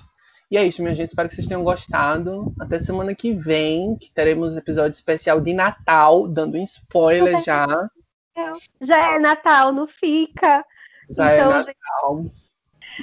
E 0.49 0.57
é 0.57 0.65
isso, 0.65 0.81
minha 0.81 0.95
gente. 0.95 1.09
Espero 1.09 1.29
que 1.29 1.35
vocês 1.35 1.47
tenham 1.47 1.63
gostado. 1.63 2.53
Até 2.59 2.79
semana 2.79 3.13
que 3.13 3.33
vem, 3.33 3.95
que 3.97 4.11
teremos 4.11 4.57
episódio 4.57 4.95
especial 4.95 5.39
de 5.39 5.53
Natal, 5.53 6.27
dando 6.27 6.57
um 6.57 6.63
spoiler 6.63 7.39
já. 7.43 7.67
Já 8.81 9.15
é 9.15 9.19
Natal, 9.19 9.71
não 9.71 9.85
fica. 9.85 10.65
Já 11.09 11.31
é 11.31 11.39
então, 11.39 11.51
Natal. 11.51 12.25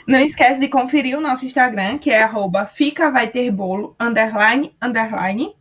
Não 0.07 0.19
esquece 0.21 0.59
de 0.61 0.69
conferir 0.69 1.17
o 1.17 1.21
nosso 1.21 1.45
Instagram, 1.45 1.99
que 1.99 2.11
é 2.11 2.23
arroba 2.23 2.67
fica 2.67 3.11
vai 3.11 3.29
ter 3.29 3.51
bolo, 3.51 3.95
underline, 4.01 4.73
underline. 4.83 5.55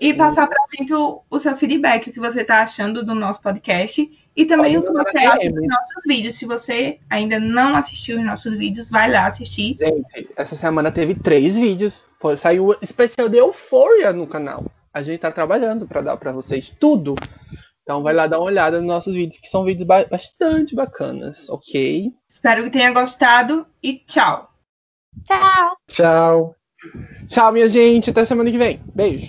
E 0.00 0.12
Sim. 0.12 0.14
passar 0.16 0.46
pra 0.46 0.56
gente 0.78 0.94
o, 0.94 1.22
o 1.28 1.38
seu 1.38 1.56
feedback, 1.56 2.08
o 2.08 2.12
que 2.12 2.20
você 2.20 2.42
tá 2.44 2.62
achando 2.62 3.04
do 3.04 3.14
nosso 3.14 3.40
podcast. 3.40 4.08
E 4.36 4.44
também 4.46 4.80
Pode 4.80 4.86
o 4.98 5.04
que 5.04 5.10
você 5.12 5.18
acha 5.26 5.38
DM. 5.40 5.54
dos 5.54 5.66
nossos 5.66 6.02
vídeos. 6.06 6.36
Se 6.36 6.46
você 6.46 6.98
ainda 7.10 7.38
não 7.38 7.76
assistiu 7.76 8.18
os 8.18 8.24
nossos 8.24 8.56
vídeos, 8.56 8.88
vai 8.88 9.10
lá 9.10 9.26
assistir. 9.26 9.74
Gente, 9.74 10.28
essa 10.36 10.54
semana 10.56 10.90
teve 10.90 11.14
três 11.16 11.58
vídeos. 11.58 12.06
Foi, 12.20 12.36
saiu 12.36 12.68
o 12.68 12.76
especial 12.80 13.28
de 13.28 13.36
Euphoria 13.38 14.12
no 14.12 14.26
canal. 14.26 14.64
A 14.94 15.02
gente 15.02 15.18
tá 15.20 15.30
trabalhando 15.30 15.86
pra 15.86 16.00
dar 16.00 16.16
pra 16.16 16.32
vocês 16.32 16.70
tudo. 16.80 17.16
Então 17.82 18.02
vai 18.02 18.14
lá 18.14 18.26
dar 18.26 18.38
uma 18.38 18.46
olhada 18.46 18.78
nos 18.78 18.86
nossos 18.86 19.14
vídeos, 19.14 19.38
que 19.38 19.48
são 19.48 19.64
vídeos 19.64 19.86
ba- 19.86 20.06
bastante 20.08 20.74
bacanas, 20.74 21.48
ok? 21.50 22.10
Espero 22.30 22.62
que 22.64 22.70
tenha 22.70 22.92
gostado 22.92 23.66
e 23.82 23.98
tchau! 24.06 24.48
Tchau! 25.24 25.76
Tchau. 25.88 26.56
Tchau, 27.26 27.52
minha 27.52 27.68
gente. 27.68 28.10
Até 28.10 28.24
semana 28.24 28.50
que 28.50 28.56
vem. 28.56 28.80
Beijo. 28.94 29.26